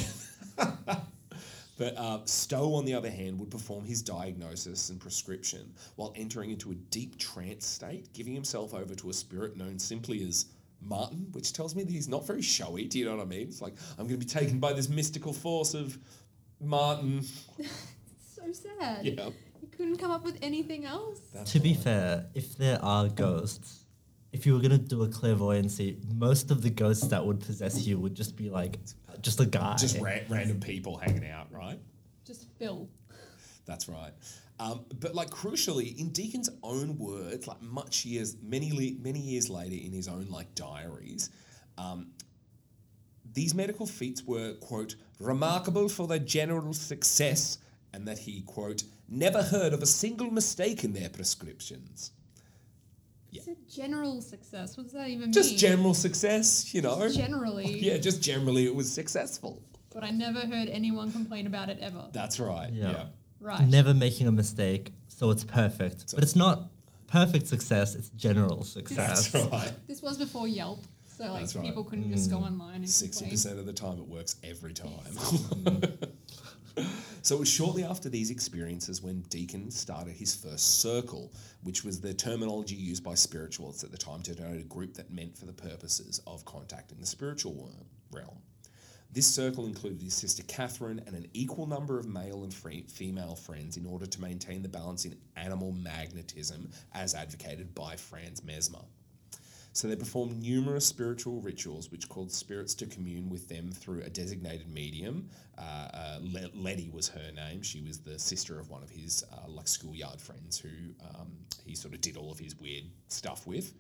but 1.80 1.98
uh, 1.98 2.20
Stowe, 2.26 2.76
on 2.76 2.86
the 2.86 2.94
other 2.94 3.10
hand, 3.10 3.40
would 3.40 3.50
perform 3.50 3.86
his 3.86 4.04
diagnosis 4.04 4.92
and 4.92 5.00
prescription 5.00 5.74
while 5.96 6.14
entering 6.16 6.52
into 6.52 6.70
a 6.74 6.76
deep 6.76 7.18
trance 7.18 7.66
state, 7.66 8.14
giving 8.14 8.36
himself 8.36 8.76
over 8.76 8.94
to 8.94 9.10
a 9.10 9.14
spirit 9.14 9.58
known 9.58 9.80
simply 9.80 10.24
as 10.28 10.46
Martin, 10.82 11.28
which 11.32 11.54
tells 11.54 11.76
me 11.76 11.84
that 11.84 11.92
he's 11.92 12.08
not 12.08 12.26
very 12.26 12.42
showy. 12.42 12.86
Do 12.86 13.00
you 13.00 13.06
know 13.06 13.16
what 13.16 13.24
I 13.24 13.26
mean? 13.26 13.48
It's 13.48 13.62
like, 13.62 13.74
I'm 13.98 14.08
going 14.08 14.20
to 14.20 14.26
be 14.26 14.32
taken 14.32 14.60
by 14.60 14.74
this 14.74 14.90
mystical 14.90 15.34
force 15.34 15.74
of 15.74 15.98
Martin. 16.62 17.24
So 18.36 18.54
sad. 18.54 19.06
Yeah. 19.06 19.26
You 19.62 19.68
couldn't 19.70 19.98
come 19.98 20.12
up 20.12 20.24
with 20.24 20.38
anything 20.42 20.86
else. 20.86 21.20
To 21.46 21.60
be 21.60 21.74
fair, 21.74 22.28
if 22.34 22.58
there 22.58 22.80
are 22.82 23.10
ghosts, 23.10 23.84
if 24.32 24.46
you 24.46 24.54
were 24.54 24.62
gonna 24.62 24.78
do 24.78 25.04
a 25.04 25.10
clairvoyancy, 25.10 25.98
most 26.16 26.50
of 26.50 26.62
the 26.62 26.70
ghosts 26.70 27.08
that 27.08 27.26
would 27.26 27.42
possess 27.42 27.86
you 27.86 28.00
would 28.00 28.16
just 28.16 28.38
be 28.38 28.50
like 28.50 28.78
just 29.22 29.42
a 29.42 29.46
guy. 29.46 29.76
Just 29.76 30.00
ra- 30.00 30.20
random 30.30 30.62
people 30.62 30.98
hanging 30.98 31.30
out, 31.30 31.52
right? 31.52 31.80
Just 32.26 32.48
Phil. 32.58 32.88
That's 33.66 33.90
right. 33.90 34.14
Um, 34.60 34.86
but 35.00 35.16
like 35.16 35.30
crucially, 35.30 35.98
in 36.00 36.10
Deakin's 36.10 36.50
own 36.64 36.98
words, 36.98 37.48
like 37.48 37.62
much 37.62 38.06
years, 38.06 38.38
many 38.42 38.98
many 39.02 39.20
years 39.20 39.50
later, 39.50 39.76
in 39.76 39.92
his 39.92 40.08
own 40.08 40.28
like 40.30 40.54
diaries, 40.56 41.30
um, 41.78 42.08
these 43.34 43.54
medical 43.54 43.86
feats 43.86 44.24
were 44.24 44.54
quote 44.56 44.96
remarkable 45.20 45.90
for 45.90 46.08
their 46.08 46.20
general 46.20 46.74
success, 46.74 47.58
and 47.94 48.08
that 48.08 48.20
he 48.20 48.42
quote 48.42 48.84
never 49.08 49.42
heard 49.42 49.74
of 49.74 49.82
a 49.82 49.86
single 49.86 50.32
mistake 50.32 50.84
in 50.84 50.94
their 50.94 51.10
prescriptions. 51.10 52.12
It's 53.32 53.48
a 53.48 53.56
general 53.70 54.22
success. 54.22 54.76
What 54.76 54.84
does 54.84 54.94
that 54.94 55.08
even 55.10 55.32
Just 55.32 55.50
mean? 55.50 55.58
Just 55.58 55.66
general 55.66 55.94
success, 55.94 56.74
you 56.74 56.82
know. 56.82 57.08
Generally. 57.10 57.80
Yeah, 57.80 57.98
just 57.98 58.22
generally, 58.22 58.66
it 58.66 58.74
was 58.74 58.92
successful. 58.92 59.62
But 59.94 60.04
I 60.04 60.10
never 60.12 60.40
heard 60.40 60.68
anyone 60.70 61.12
complain 61.12 61.48
about 61.48 61.70
it 61.70 61.78
ever. 61.80 62.08
That's 62.12 62.40
right. 62.40 62.72
Yeah. 62.72 62.92
yeah. 62.92 63.06
Right. 63.40 63.68
Never 63.68 63.94
making 63.94 64.28
a 64.28 64.32
mistake, 64.32 64.92
so 65.08 65.30
it's 65.30 65.44
perfect. 65.44 66.14
but 66.14 66.24
it's 66.24 66.36
not 66.36 66.70
perfect 67.08 67.48
success, 67.48 67.96
it's 67.96 68.10
general 68.10 68.64
success. 68.64 69.30
That's 69.30 69.52
right. 69.52 69.72
This 69.88 70.02
was 70.02 70.18
before 70.18 70.48
Yelp, 70.48 70.80
so 71.20 71.32
like 71.34 71.42
That's 71.42 71.56
right. 71.56 71.66
people 71.66 71.84
couldn't 71.84 72.12
just 72.12 72.30
go 72.30 72.38
mm. 72.38 72.48
online 72.48 72.76
and 72.76 72.90
Sixty 72.90 73.26
complain. 73.26 73.32
percent 73.32 73.60
of 73.60 73.66
the 73.66 73.74
time, 73.74 73.98
it 73.98 74.08
works 74.08 74.38
every 74.42 74.74
time. 74.74 74.90
so 77.22 77.36
it 77.36 77.40
was 77.40 77.50
shortly 77.50 77.84
after 77.84 78.08
these 78.08 78.32
experiences 78.32 79.02
when 79.02 79.22
Deakin 79.24 79.70
started 79.70 80.14
his 80.14 80.34
first 80.34 80.80
circle, 80.82 81.34
which 81.64 81.84
was 81.84 82.00
the 82.00 82.14
terminology 82.14 82.76
used 82.76 83.04
by 83.04 83.16
spiritualists 83.16 83.84
at 83.84 83.92
the 83.92 83.98
time 83.98 84.22
to 84.24 84.34
denote 84.34 84.62
a 84.62 84.64
group 84.64 84.94
that 84.94 85.12
meant 85.12 85.38
for 85.38 85.46
the 85.46 85.52
purposes 85.52 86.22
of 86.26 86.46
contacting 86.46 87.00
the 87.02 87.06
spiritual 87.06 87.70
realm. 88.12 88.38
This 89.12 89.28
circle 89.28 89.66
included 89.66 90.02
his 90.02 90.14
sister 90.14 90.44
Catherine 90.44 91.02
and 91.06 91.16
an 91.18 91.26
equal 91.34 91.66
number 91.66 92.00
of 92.00 92.08
male 92.08 92.44
and 92.44 92.54
free- 92.54 92.86
female 92.88 93.36
friends 93.36 93.76
in 93.76 93.86
order 93.86 94.06
to 94.06 94.22
maintain 94.22 94.62
the 94.62 94.70
balance 94.70 95.04
in 95.04 95.18
animal 95.36 95.74
magnetism 95.74 96.70
as 96.94 97.14
advocated 97.14 97.76
by 97.76 97.98
Franz 97.98 98.42
Mesmer. 98.44 98.86
So 99.80 99.88
they 99.88 99.96
performed 99.96 100.44
numerous 100.44 100.86
spiritual 100.86 101.40
rituals 101.40 101.90
which 101.90 102.10
called 102.10 102.34
spirits 102.34 102.76
to 102.76 102.86
commune 102.86 103.30
with 103.30 103.48
them 103.48 103.72
through 103.72 104.02
a 104.02 104.10
designated 104.10 104.68
medium. 104.68 105.30
Uh, 105.58 105.62
uh, 105.62 106.20
Le- 106.22 106.50
Letty 106.54 106.90
was 106.90 107.08
her 107.08 107.32
name. 107.34 107.62
She 107.62 107.80
was 107.80 108.00
the 108.00 108.20
sister 108.20 108.60
of 108.60 108.70
one 108.70 108.84
of 108.84 108.90
his 108.90 109.24
uh, 109.32 109.48
like 109.48 109.70
schoolyard 109.70 110.20
friends 110.20 110.60
who 110.60 110.68
um, 111.16 111.32
he 111.66 111.76
sort 111.76 111.94
of 111.94 112.02
did 112.02 112.18
all 112.18 112.30
of 112.30 112.38
his 112.38 112.60
weird 112.60 112.84
stuff 113.08 113.48
with. 113.48 113.74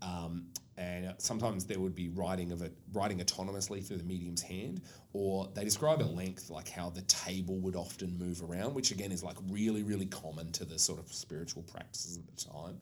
Um, 0.00 0.46
and 0.76 1.12
sometimes 1.18 1.64
there 1.64 1.80
would 1.80 1.96
be 1.96 2.08
writing 2.08 2.52
of 2.52 2.62
it, 2.62 2.72
writing 2.92 3.18
autonomously 3.18 3.84
through 3.84 3.96
the 3.96 4.04
medium's 4.04 4.42
hand, 4.42 4.82
or 5.12 5.50
they 5.54 5.64
describe 5.64 6.00
at 6.02 6.14
length 6.14 6.50
like 6.50 6.68
how 6.68 6.88
the 6.88 7.02
table 7.02 7.58
would 7.58 7.74
often 7.74 8.16
move 8.16 8.44
around, 8.48 8.74
which 8.74 8.92
again 8.92 9.10
is 9.10 9.24
like 9.24 9.38
really, 9.50 9.82
really 9.82 10.06
common 10.06 10.52
to 10.52 10.64
the 10.64 10.78
sort 10.78 11.00
of 11.00 11.12
spiritual 11.12 11.64
practices 11.64 12.16
at 12.16 12.26
the 12.28 12.44
time. 12.44 12.78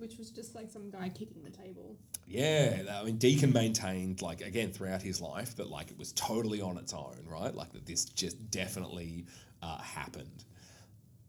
Which 0.00 0.16
was 0.16 0.30
just 0.30 0.54
like 0.54 0.70
some 0.70 0.90
guy 0.90 1.10
kicking 1.10 1.42
the 1.44 1.50
table. 1.50 1.96
Yeah, 2.26 2.82
I 2.92 3.04
mean, 3.04 3.18
Deakin 3.18 3.52
maintained, 3.52 4.22
like, 4.22 4.40
again, 4.40 4.70
throughout 4.70 5.02
his 5.02 5.20
life, 5.20 5.56
that, 5.56 5.68
like, 5.68 5.90
it 5.90 5.98
was 5.98 6.12
totally 6.12 6.60
on 6.60 6.78
its 6.78 6.94
own, 6.94 7.16
right? 7.26 7.52
Like, 7.52 7.72
that 7.72 7.86
this 7.86 8.04
just 8.04 8.52
definitely 8.52 9.26
uh, 9.62 9.78
happened. 9.78 10.44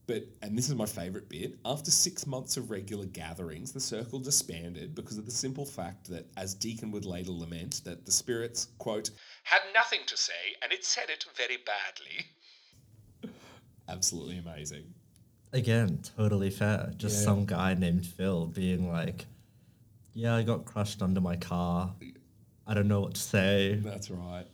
But, 0.06 0.28
and 0.44 0.56
this 0.56 0.70
is 0.70 0.76
my 0.76 0.86
favourite 0.86 1.28
bit, 1.28 1.58
after 1.66 1.90
six 1.90 2.28
months 2.28 2.56
of 2.56 2.70
regular 2.70 3.08
gatherings, 3.08 3.72
the 3.72 3.80
circle 3.80 4.20
disbanded 4.20 4.94
because 4.94 5.18
of 5.18 5.26
the 5.26 5.32
simple 5.32 5.66
fact 5.66 6.08
that, 6.10 6.28
as 6.38 6.54
Deakin 6.54 6.92
would 6.92 7.06
later 7.06 7.32
lament, 7.32 7.82
that 7.84 8.06
the 8.06 8.12
spirits, 8.12 8.68
quote, 8.78 9.10
Had 9.44 9.62
nothing 9.74 10.02
to 10.06 10.16
say, 10.16 10.56
and 10.62 10.72
it 10.72 10.86
said 10.86 11.10
it 11.10 11.26
very 11.36 11.58
badly. 11.66 13.32
absolutely 13.90 14.38
amazing. 14.38 14.94
Again, 15.54 16.00
totally 16.16 16.50
fair. 16.50 16.94
Just 16.98 17.20
Yeah. 17.20 17.26
some 17.26 17.46
guy 17.46 17.74
named 17.74 18.06
Phil 18.06 18.48
being 18.48 18.92
like, 18.92 19.26
Yeah, 20.14 20.36
I 20.36 20.44
got 20.44 20.66
crushed 20.66 21.02
under 21.02 21.22
my 21.22 21.38
car. 21.38 21.94
I 22.68 22.74
don't 22.74 22.88
know 22.90 23.00
what 23.00 23.14
to 23.14 23.22
say. 23.22 23.76
That's 23.76 24.12
right. 24.12 24.46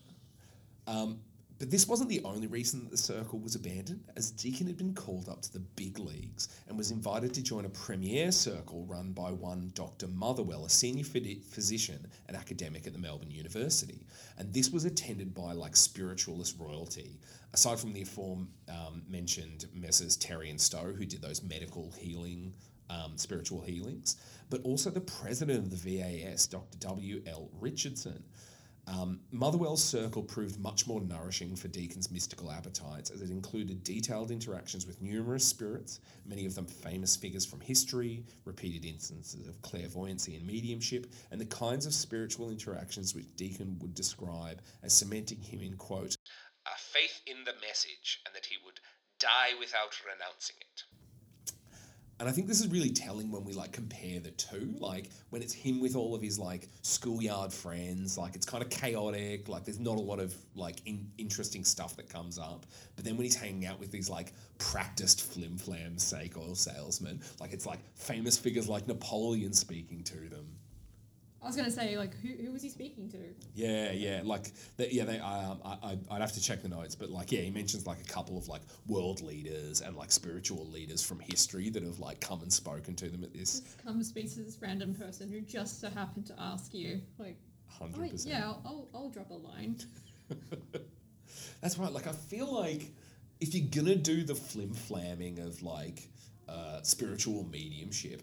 Um, 0.86 1.19
but 1.60 1.72
this 1.72 1.88
wasn't 1.88 2.10
the 2.10 2.24
only 2.24 2.48
reason 2.48 2.84
that 2.84 2.91
the 2.91 2.98
circle 2.98 3.39
was 3.39 3.56
abandoned, 3.56 4.04
as 4.15 4.32
Deakin 4.32 4.67
had 4.67 4.78
been 4.78 4.93
called 4.93 5.28
up 5.28 5.41
to 5.41 5.54
the 5.54 5.60
big 5.60 5.98
leagues 5.98 6.50
and 6.67 6.78
was 6.78 6.91
invited 6.91 7.34
to 7.34 7.41
join 7.41 7.65
a 7.65 7.70
premier 7.70 8.32
circle 8.32 8.86
run 8.86 9.12
by 9.12 9.32
one 9.32 9.72
Dr. 9.74 10.08
Motherwell, 10.08 10.65
a 10.65 10.70
senior 10.70 11.04
phy- 11.04 11.39
physician 11.50 12.06
and 12.28 12.38
academic 12.38 12.86
at 12.86 12.93
the 12.93 13.00
Melbourne 13.00 13.32
University. 13.32 14.06
And 14.38 14.54
this 14.54 14.70
was 14.70 14.86
attended 14.86 15.34
by 15.34 15.54
like 15.54 15.76
spiritualist 15.76 16.58
royalty, 16.60 17.20
aside 17.54 17.80
from 17.80 17.93
the 17.93 18.04
aforementioned 18.04 19.65
um, 19.74 19.82
Messrs. 19.82 20.15
Terry 20.15 20.50
and 20.50 20.62
Stowe, 20.62 20.93
who 20.93 21.06
did 21.06 21.22
those 21.22 21.41
medical 21.41 21.91
healing, 21.98 22.54
um, 22.89 23.17
spiritual 23.17 23.62
healings, 23.62 24.17
but 24.50 24.62
also 24.63 24.89
the 24.89 25.02
president 25.02 25.60
of 25.60 25.72
the 25.72 25.98
VAS, 26.00 26.48
Dr. 26.48 26.78
W.L. 26.80 27.50
Richardson. 27.60 28.24
Um, 28.88 29.19
Motherwell's 29.32 29.84
circle 29.84 30.23
proved 30.23 30.60
much 30.62 30.88
more 30.88 31.02
nourishing 31.02 31.58
for 31.58 31.67
Deakin's 31.67 32.10
mystical 32.10 32.50
appetites, 32.50 33.10
as 33.10 33.21
it 33.21 33.30
included 33.30 33.84
detailed 33.84 34.32
interactions 34.32 34.88
with 34.88 35.02
numerous 35.02 35.45
spirits, 35.45 36.00
many 36.26 36.45
of 36.45 36.56
them 36.56 36.65
famous 36.65 37.17
figures 37.17 37.45
from 37.45 37.60
history, 37.60 38.23
repeated 38.45 38.86
instances 38.86 39.45
of 39.45 39.62
clairvoyancy 39.62 40.38
and 40.38 40.47
mediumship, 40.47 41.08
and 41.32 41.41
the 41.41 41.45
kinds 41.45 41.86
of 41.86 41.93
spiritual 41.93 42.50
interactions 42.50 43.13
which 43.13 43.36
Deakin 43.36 43.78
would 43.80 43.93
describe 43.93 44.62
as 44.84 44.93
cementing 44.93 45.41
him 45.41 45.62
in, 45.62 45.76
quote, 45.76 46.15
A 46.65 46.78
faith 46.78 47.21
in 47.26 47.43
the 47.43 47.56
message, 47.67 48.21
and 48.26 48.34
that 48.34 48.45
he 48.45 48.56
would 48.63 48.80
die 49.19 49.52
without 49.60 50.00
renouncing 50.06 50.56
it. 50.62 51.07
And 52.19 52.27
I 52.27 52.32
think 52.32 52.47
this 52.47 52.62
is 52.62 52.67
really 52.69 52.89
telling 52.89 53.32
when 53.32 53.43
we 53.45 53.53
like 53.53 53.71
compare 53.71 54.19
the 54.19 54.32
two. 54.32 54.73
Like 54.80 55.12
when 55.30 55.43
it's 55.43 55.53
him 55.53 55.80
with 55.80 55.95
all 55.95 56.15
of 56.15 56.21
his 56.21 56.39
like 56.39 56.67
schoolyard 56.82 57.53
friends, 57.53 58.17
like 58.17 58.36
it's 58.36 58.45
kind 58.45 58.63
of 58.63 58.69
chaotic. 58.71 59.47
Like 59.47 59.65
there's 59.65 59.80
not 59.80 59.97
a 59.97 60.01
lot 60.01 60.19
of 60.19 60.36
like 60.56 60.82
in- 60.86 61.12
interesting 61.19 61.63
stuff 61.63 61.95
that 61.97 62.10
comes 62.10 62.39
up. 62.39 62.65
But 62.95 63.06
then 63.06 63.17
when 63.17 63.25
he's 63.25 63.36
hanging 63.36 63.67
out 63.67 63.80
with 63.80 63.91
these 63.91 64.10
like 64.10 64.34
practiced 64.58 65.21
flim 65.21 65.58
flam 65.58 65.99
snake 65.99 66.38
oil 66.38 66.56
salesmen, 66.56 67.21
like 67.39 67.53
it's 67.53 67.67
like 67.67 67.80
famous 67.93 68.38
figures 68.38 68.67
like 68.67 68.88
Napoleon 68.88 69.53
speaking 69.53 70.03
to 70.06 70.17
them. 70.30 70.47
I 71.47 71.49
was 71.49 71.55
gonna 71.55 71.71
say 71.71 71.97
like 71.97 72.13
who, 72.19 72.27
who 72.27 72.51
was 72.51 72.62
he 72.62 72.67
speaking 72.67 73.10
to? 73.12 73.17
Yeah, 73.55 73.93
yeah, 73.93 74.19
like 74.25 74.51
they, 74.75 74.89
yeah, 74.89 75.05
they. 75.05 75.17
Um, 75.19 75.62
I, 75.63 75.77
I, 75.81 75.97
I'd 76.12 76.19
have 76.19 76.33
to 76.33 76.41
check 76.41 76.62
the 76.62 76.67
notes, 76.67 76.93
but 76.93 77.10
like, 77.10 77.31
yeah, 77.31 77.39
he 77.39 77.51
mentions 77.51 77.88
like 77.88 78.01
a 78.01 78.03
couple 78.03 78.38
of 78.38 78.49
like 78.49 78.63
world 78.86 79.21
leaders 79.21 79.79
and 79.79 79.95
like 79.95 80.12
spiritual 80.12 80.67
leaders 80.67 81.01
from 81.01 81.21
history 81.21 81.69
that 81.69 81.83
have 81.83 81.99
like 81.99 82.19
come 82.19 82.41
and 82.41 82.51
spoken 82.51 82.95
to 82.97 83.07
them 83.07 83.23
at 83.23 83.31
this. 83.31 83.62
Just 83.62 83.81
come 83.81 84.03
speak 84.03 84.29
to 84.33 84.41
this 84.41 84.57
random 84.62 84.93
person 84.93 85.31
who 85.31 85.39
just 85.39 85.79
so 85.79 85.89
happened 85.89 86.25
to 86.25 86.36
ask 86.38 86.73
you 86.73 86.99
like, 87.17 87.38
hundred 87.69 88.12
percent. 88.12 88.36
yeah, 88.36 88.43
I'll, 88.43 88.62
I'll, 88.65 88.88
I'll 88.93 89.10
drop 89.10 89.31
a 89.31 89.36
line. 89.36 89.77
That's 91.62 91.77
right. 91.77 91.93
Like, 91.93 92.07
I 92.07 92.12
feel 92.12 92.53
like 92.53 92.91
if 93.39 93.55
you're 93.55 93.69
gonna 93.71 93.95
do 93.95 94.25
the 94.25 94.36
flim 94.36 94.73
flamming 94.73 95.39
of 95.39 95.63
like 95.63 96.10
uh, 96.49 96.81
spiritual 96.81 97.47
mediumship, 97.49 98.21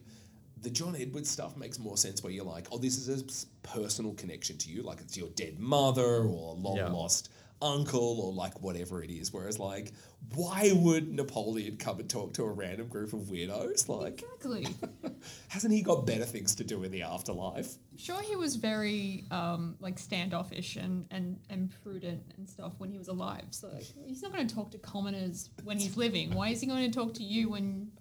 the 0.65 0.71
John 0.71 0.97
Edwards 0.99 1.31
stuff 1.31 1.57
makes 1.57 1.79
more 1.79 1.97
sense. 1.97 2.23
Where 2.23 2.33
you're 2.33 2.45
like, 2.45 2.67
oh, 2.73 2.79
this 2.79 2.97
is 3.07 3.09
a 3.09 3.67
personal 3.69 4.15
connection 4.15 4.59
to 4.59 4.71
you, 4.71 4.83
like 4.83 5.01
it's 5.01 5.17
your 5.17 5.29
dead 5.31 5.59
mother 5.59 6.03
or 6.25 6.55
long 6.57 6.77
Yeah. 6.77 6.89
lost 6.89 7.29
uncle 7.63 8.21
or 8.21 8.33
like 8.33 8.61
whatever 8.61 9.03
it 9.03 9.11
is. 9.11 9.33
Whereas, 9.33 9.59
like, 9.59 9.93
why 10.35 10.73
would 10.75 11.11
Napoleon 11.13 11.77
come 11.77 12.01
and 12.01 12.11
talk 12.11 12.35
to 12.35 12.43
a 12.43 12.51
random 12.51 12.89
group 12.89 13.13
of 13.15 13.21
weirdos? 13.21 13.89
Like, 13.89 14.23
Exactly. 14.23 14.67
hasn't 15.49 15.73
he 15.73 15.81
got 15.81 16.05
better 16.05 16.25
things 16.25 16.55
to 16.57 16.65
do 16.65 16.83
in 16.83 16.91
the 16.91 17.03
afterlife? 17.03 17.75
sure, 17.97 18.21
he 18.23 18.37
was 18.37 18.57
very 18.57 19.25
um, 19.31 19.77
like 19.81 19.99
standoffish 19.99 20.77
and, 20.77 21.07
and, 21.11 21.39
and 21.49 21.73
prudent 21.83 22.23
and 22.37 22.49
stuff 22.51 22.73
when 22.79 22.91
he 22.91 22.99
was 22.99 23.09
alive. 23.09 23.47
So 23.51 23.69
like, 23.69 23.85
he's 24.05 24.21
not 24.23 24.33
going 24.33 24.47
to 24.47 24.55
talk 24.55 24.71
to 24.73 24.79
commoners 24.79 25.49
when 25.63 25.79
he's 25.79 25.97
living. 25.97 26.35
Why 26.35 26.49
is 26.49 26.61
he 26.61 26.67
going 26.67 26.91
to 26.91 26.99
talk 26.99 27.15
to 27.15 27.23
you 27.23 27.51
when 27.51 27.93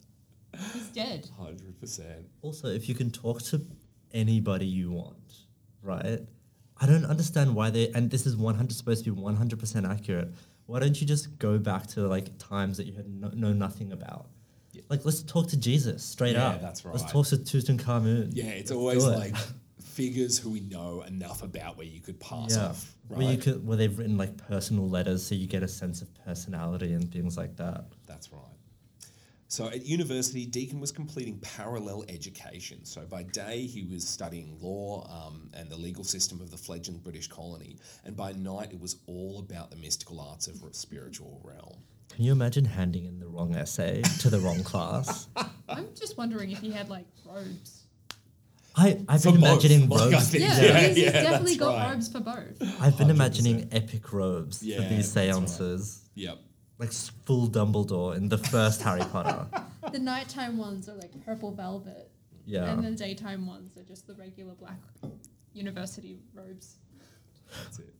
he's 0.73 0.87
dead? 0.89 1.29
Hundred 1.37 1.79
percent. 1.79 2.27
Also, 2.41 2.67
if 2.67 2.87
you 2.89 2.95
can 2.95 3.11
talk 3.11 3.41
to 3.43 3.61
anybody 4.13 4.65
you 4.65 4.91
want, 4.91 5.33
right? 5.81 6.19
I 6.77 6.85
don't 6.85 7.05
understand 7.05 7.55
why 7.55 7.69
they 7.69 7.89
and 7.89 8.09
this 8.09 8.25
is 8.25 8.35
100 8.35 8.75
supposed 8.75 9.05
to 9.05 9.13
be 9.13 9.21
100% 9.21 9.89
accurate. 9.89 10.33
Why 10.65 10.79
don't 10.79 10.99
you 10.99 11.05
just 11.07 11.37
go 11.39 11.57
back 11.57 11.87
to 11.87 12.07
like 12.07 12.37
times 12.37 12.77
that 12.77 12.87
you 12.87 12.93
had 12.93 13.07
no, 13.07 13.29
know 13.29 13.53
nothing 13.53 13.91
about? 13.91 14.27
Like 14.89 15.05
let's 15.05 15.21
talk 15.23 15.47
to 15.49 15.57
Jesus 15.57 16.03
straight 16.03 16.33
Yeah, 16.33 16.49
up. 16.49 16.61
that's 16.61 16.83
right. 16.83 16.95
Let's 16.95 17.11
talk 17.11 17.27
to 17.27 17.37
Tutankhamun. 17.37 18.31
Yeah, 18.33 18.45
it's 18.45 18.71
Let's 18.71 18.79
always 18.79 19.03
it. 19.03 19.07
like 19.09 19.35
figures 19.81 20.39
who 20.39 20.49
we 20.49 20.61
know 20.61 21.03
enough 21.03 21.43
about 21.43 21.77
where 21.77 21.85
you 21.85 22.01
could 22.01 22.19
pass 22.19 22.55
yeah, 22.55 22.67
off. 22.67 22.95
Right? 23.09 23.17
where 23.19 23.31
you 23.31 23.37
could 23.37 23.65
where 23.65 23.77
they've 23.77 23.95
written 23.95 24.17
like 24.17 24.35
personal 24.47 24.89
letters, 24.89 25.25
so 25.25 25.35
you 25.35 25.47
get 25.47 25.61
a 25.63 25.67
sense 25.67 26.01
of 26.01 26.09
personality 26.25 26.93
and 26.93 27.11
things 27.11 27.37
like 27.37 27.55
that. 27.57 27.85
That's 28.07 28.31
right. 28.31 28.41
So 29.53 29.67
at 29.67 29.85
university, 29.85 30.47
Deakin 30.47 30.79
was 30.79 30.91
completing 30.91 31.37
parallel 31.37 32.03
education. 32.09 32.83
So 32.85 33.01
by 33.01 33.21
day, 33.21 33.67
he 33.67 33.83
was 33.83 34.03
studying 34.03 34.57
law 34.59 35.07
um, 35.07 35.51
and 35.53 35.69
the 35.69 35.75
legal 35.75 36.03
system 36.03 36.41
of 36.41 36.49
the 36.49 36.57
fledgling 36.57 36.97
British 36.97 37.27
colony, 37.27 37.77
and 38.03 38.17
by 38.17 38.31
night, 38.31 38.71
it 38.71 38.79
was 38.79 38.95
all 39.05 39.37
about 39.37 39.69
the 39.69 39.77
mystical 39.77 40.19
arts 40.19 40.47
of 40.47 40.59
the 40.59 40.73
spiritual 40.73 41.39
realm. 41.43 41.77
Can 42.09 42.23
you 42.23 42.31
imagine 42.31 42.65
handing 42.65 43.05
in 43.05 43.19
the 43.19 43.27
wrong 43.27 43.55
essay 43.55 44.01
to 44.21 44.31
the 44.31 44.39
wrong 44.39 44.63
class? 44.63 45.27
I'm 45.69 45.85
just 45.93 46.17
wondering 46.17 46.49
if 46.49 46.57
he 46.57 46.71
had 46.71 46.89
like 46.89 47.05
robes. 47.23 47.83
I, 48.75 49.05
I've 49.07 49.21
For 49.21 49.33
been 49.33 49.41
both, 49.41 49.49
imagining 49.51 49.87
like, 49.87 49.99
robes. 50.13 50.29
think. 50.29 50.45
Yeah, 50.45 50.61
Yeah, 50.61 50.79
he's, 50.79 50.95
he's 50.95 51.05
yeah, 51.05 51.11
definitely 51.11 51.57
got 51.57 51.75
right. 51.77 51.91
robes 51.91 52.11
for 52.11 52.21
both. 52.21 52.81
I've 52.81 52.97
been 52.97 53.09
100%. 53.09 53.11
imagining 53.11 53.69
epic 53.71 54.11
robes 54.13 54.61
for 54.61 54.65
these 54.65 55.13
that's 55.13 55.15
right. 55.15 55.47
seances. 55.47 56.09
Yep. 56.15 56.39
Like 56.79 56.91
full 56.91 57.47
Dumbledore 57.47 58.15
in 58.17 58.29
the 58.29 58.37
first 58.37 58.81
Harry 58.81 59.03
Potter. 59.11 59.45
The 59.91 59.99
nighttime 59.99 60.57
ones 60.57 60.87
are 60.89 60.95
like 60.95 61.11
purple 61.25 61.51
velvet, 61.51 62.09
Yeah. 62.45 62.71
and 62.71 62.83
the 62.83 62.91
daytime 62.91 63.45
ones 63.45 63.77
are 63.77 63.83
just 63.83 64.07
the 64.07 64.15
regular 64.15 64.53
black 64.55 64.79
university 65.53 66.19
robes. 66.33 66.77
That's 67.63 67.79
it. 67.79 67.93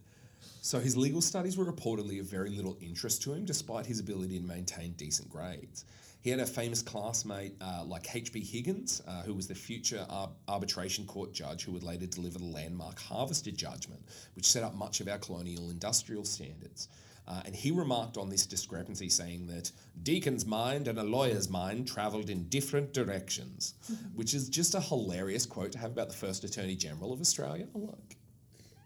So 0.61 0.79
his 0.79 0.95
legal 0.95 1.21
studies 1.21 1.57
were 1.57 1.65
reportedly 1.71 2.19
of 2.21 2.25
very 2.25 2.49
little 2.49 2.77
interest 2.81 3.21
to 3.23 3.33
him, 3.33 3.43
despite 3.45 3.85
his 3.85 3.99
ability 3.99 4.39
to 4.39 4.45
maintain 4.45 4.93
decent 4.93 5.29
grades. 5.29 5.83
He 6.21 6.29
had 6.29 6.39
a 6.39 6.45
famous 6.45 6.81
classmate 6.81 7.53
uh, 7.61 7.83
like 7.85 8.15
H.B. 8.15 8.39
Higgins, 8.39 9.01
uh, 9.05 9.21
who 9.23 9.33
was 9.33 9.45
the 9.47 9.53
future 9.55 10.05
ar- 10.09 10.31
arbitration 10.47 11.05
court 11.05 11.33
judge 11.33 11.65
who 11.65 11.73
would 11.73 11.83
later 11.83 12.05
deliver 12.07 12.39
the 12.39 12.45
landmark 12.45 12.97
Harvester 12.99 13.51
judgment, 13.51 14.01
which 14.37 14.45
set 14.45 14.63
up 14.63 14.73
much 14.73 15.01
of 15.01 15.09
our 15.09 15.17
colonial 15.17 15.69
industrial 15.69 16.23
standards. 16.23 16.87
Uh, 17.27 17.41
and 17.45 17.55
he 17.55 17.71
remarked 17.71 18.17
on 18.17 18.29
this 18.29 18.45
discrepancy, 18.45 19.07
saying 19.09 19.47
that 19.47 19.71
Deakin's 20.03 20.45
mind 20.45 20.87
and 20.87 20.99
a 20.99 21.03
lawyer's 21.03 21.49
mind 21.49 21.87
travelled 21.87 22.29
in 22.29 22.49
different 22.49 22.93
directions, 22.93 23.75
which 24.15 24.33
is 24.33 24.49
just 24.49 24.75
a 24.75 24.81
hilarious 24.81 25.45
quote 25.45 25.71
to 25.71 25.77
have 25.77 25.91
about 25.91 26.09
the 26.09 26.15
first 26.15 26.43
Attorney 26.43 26.75
General 26.75 27.13
of 27.13 27.21
Australia. 27.21 27.67
Like, 27.73 28.17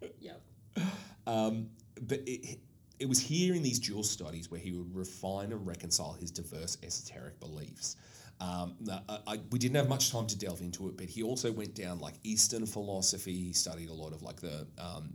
Yep. 0.20 0.42
um, 1.26 1.70
but 2.02 2.20
it, 2.28 2.60
it 3.00 3.10
was 3.10 3.20
here 3.20 3.56
in 3.56 3.64
these 3.64 3.80
dual 3.80 4.04
studies 4.04 4.52
where 4.52 4.60
he 4.60 4.72
would 4.72 4.96
refine 4.96 5.52
and 5.52 5.66
reconcile 5.66 6.14
his 6.14 6.32
diverse 6.32 6.78
esoteric 6.84 7.40
beliefs. 7.40 7.96
Um, 8.40 8.76
I, 9.10 9.20
I, 9.26 9.40
we 9.52 9.58
didn't 9.58 9.78
have 9.78 9.90
much 9.90 10.12
time 10.12 10.28
to 10.28 10.38
delve 10.38 10.62
into 10.62 10.88
it, 10.90 10.98
but 10.98 11.08
he 11.08 11.24
also 11.24 11.52
went 11.52 11.74
down 11.74 12.00
like 12.00 12.14
Eastern 12.24 12.66
philosophy. 12.68 13.34
He 13.34 13.54
studied 13.54 13.90
a 13.90 13.94
lot 13.94 14.14
of 14.14 14.22
like 14.22 14.40
the 14.40 14.68
um, 14.78 15.14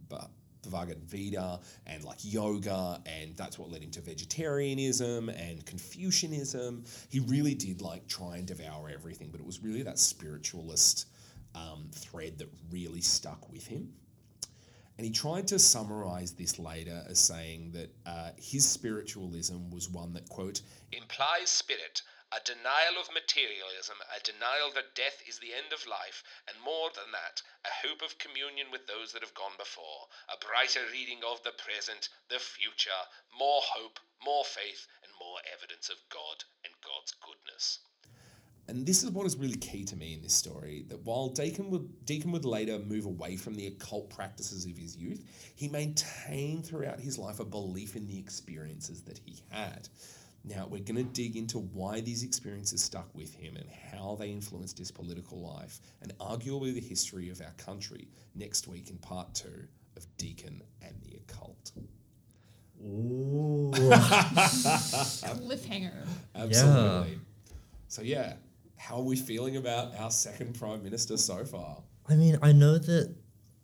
Bhagavad 0.71 1.09
Gita 1.11 1.61
and 1.87 2.05
like 2.05 2.19
yoga, 2.23 3.01
and 3.07 3.37
that's 3.37 3.59
what 3.59 3.71
led 3.71 3.83
him 3.83 3.91
to 3.93 4.01
vegetarianism 4.01 5.29
and 5.29 5.65
Confucianism. 5.67 6.85
He 7.09 7.21
really 7.21 7.55
did 7.55 7.81
like 7.81 8.07
try 8.07 8.37
and 8.37 8.47
devour 8.47 8.91
everything, 8.93 9.29
but 9.31 9.41
it 9.41 9.47
was 9.47 9.63
really 9.63 9.83
that 9.83 9.99
spiritualist 9.99 11.09
um, 11.55 11.89
thread 11.93 12.39
that 12.39 12.49
really 12.71 13.01
stuck 13.01 13.51
with 13.51 13.67
him. 13.67 13.93
And 14.99 15.07
he 15.07 15.13
tried 15.13 15.49
to 15.49 15.59
summarize 15.59 16.33
this 16.33 16.59
later 16.59 17.03
as 17.09 17.19
saying 17.19 17.73
that 17.73 17.91
uh, 18.07 18.31
his 18.37 18.69
spiritualism 18.69 19.71
was 19.71 19.89
one 19.89 20.13
that, 20.13 20.29
quote, 20.29 20.61
implies 20.93 21.49
spirit, 21.49 22.03
a 22.33 22.41
denial 22.49 22.97
of 22.97 23.13
materialism, 23.13 24.01
a 24.09 24.21
denial 24.25 24.73
that 24.73 24.97
death 24.97 25.21
is 25.29 25.39
the 25.39 25.53
end 25.53 25.69
of 25.73 25.87
life, 25.87 26.25
and 26.49 26.57
more 26.65 26.89
than 26.97 27.13
that, 27.13 27.43
a 27.69 27.87
hope 27.87 28.01
of 28.01 28.17
communion 28.17 28.73
with 28.73 28.87
those 28.89 29.13
that 29.13 29.21
have 29.21 29.35
gone 29.35 29.53
before, 29.59 30.09
a 30.33 30.41
brighter 30.41 30.81
reading 30.91 31.21
of 31.29 31.43
the 31.45 31.53
present, 31.53 32.09
the 32.33 32.41
future, 32.41 33.03
more 33.37 33.61
hope, 33.61 34.01
more 34.25 34.45
faith, 34.45 34.89
and 35.05 35.13
more 35.21 35.39
evidence 35.53 35.91
of 35.93 36.01
God 36.09 36.45
and 36.65 36.73
God's 36.81 37.13
goodness. 37.21 37.81
and 38.69 38.87
this 38.87 39.03
is 39.03 39.11
what 39.11 39.27
is 39.27 39.37
really 39.37 39.57
key 39.57 39.85
to 39.85 39.97
me 39.97 40.15
in 40.15 40.23
this 40.23 40.33
story 40.35 40.85
that 40.89 41.05
while 41.05 41.29
Deakin 41.29 41.69
would, 41.71 42.07
Deakin 42.07 42.33
would 42.33 42.45
later 42.45 42.79
move 42.79 43.05
away 43.05 43.37
from 43.37 43.55
the 43.55 43.67
occult 43.67 44.09
practices 44.09 44.65
of 44.65 44.79
his 44.79 44.97
youth, 44.97 45.23
he 45.55 45.69
maintained 45.69 46.65
throughout 46.65 47.01
his 47.01 47.19
life 47.19 47.41
a 47.41 47.45
belief 47.45 47.97
in 47.97 48.07
the 48.07 48.19
experiences 48.19 49.03
that 49.03 49.19
he 49.19 49.43
had. 49.51 49.89
Now, 50.45 50.67
we're 50.69 50.83
going 50.83 50.97
to 50.97 51.05
dig 51.05 51.37
into 51.37 51.59
why 51.59 52.01
these 52.01 52.25
experiences 52.25 52.83
stuck 52.83 53.09
with 53.15 53.33
him 53.35 53.57
and 53.57 53.69
how 53.71 54.17
they 54.19 54.31
influenced 54.31 54.77
his 54.77 54.91
political 54.91 55.41
life 55.41 55.81
and 56.01 56.17
arguably 56.19 56.75
the 56.75 56.81
history 56.81 57.31
of 57.31 57.41
our 57.41 57.53
country 57.53 58.09
next 58.35 58.67
week 58.67 58.91
in 58.91 58.99
part 58.99 59.35
two 59.35 59.69
of 59.97 60.05
Deakin 60.17 60.61
and 60.83 60.97
the 61.03 61.17
Occult. 61.17 61.71
Ooh. 62.85 63.71
Cliffhanger. 65.37 66.07
Absolutely. 66.35 67.21
So, 67.87 68.03
yeah, 68.03 68.35
how 68.77 68.97
are 68.97 69.03
we 69.03 69.15
feeling 69.15 69.57
about 69.57 69.95
our 69.97 70.11
second 70.11 70.59
Prime 70.59 70.83
Minister 70.83 71.17
so 71.17 71.45
far? 71.45 71.79
I 72.09 72.17
mean, 72.17 72.37
I 72.43 72.51
know 72.51 72.79
that 72.79 73.15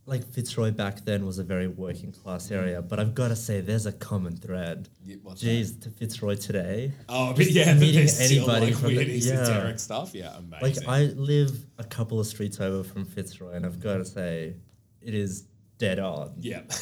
like 0.09 0.27
Fitzroy 0.27 0.71
back 0.71 1.05
then 1.05 1.27
was 1.27 1.39
a 1.39 1.45
very 1.45 1.69
working 1.69 2.13
class 2.13 2.51
area, 2.51 2.81
but 2.81 2.99
I've 2.99 3.15
got 3.15 3.29
to 3.29 3.37
say 3.37 3.61
there's 3.61 3.85
a 3.87 3.93
common 3.93 4.37
thread. 4.37 4.89
Yeah, 5.05 5.17
what's 5.23 5.43
Jeez, 5.43 5.81
to 5.83 5.91
Fitzroy 5.91 6.37
today. 6.37 6.93
Oh, 7.09 7.33
but 7.37 7.51
yeah, 7.51 7.75
meeting 7.75 8.09
anybody 8.19 8.67
like 8.67 8.75
from 8.75 8.89
the- 8.89 8.97
weird 8.97 9.09
esoteric 9.11 9.73
yeah. 9.73 9.77
stuff. 9.77 10.15
Yeah, 10.15 10.39
Like. 10.63 10.77
I 10.89 11.05
live 11.15 11.53
a 11.77 11.85
couple 11.85 12.19
of 12.19 12.27
streets 12.27 12.59
over 12.59 12.83
from 12.83 13.05
Fitzroy, 13.05 13.53
and 13.53 13.67
I've 13.67 13.81
got 13.81 13.99
to 13.99 14.05
say, 14.05 14.55
it 15.03 15.15
is 15.15 15.45
dead 15.77 15.99
on. 15.99 16.33
yeah. 16.39 16.63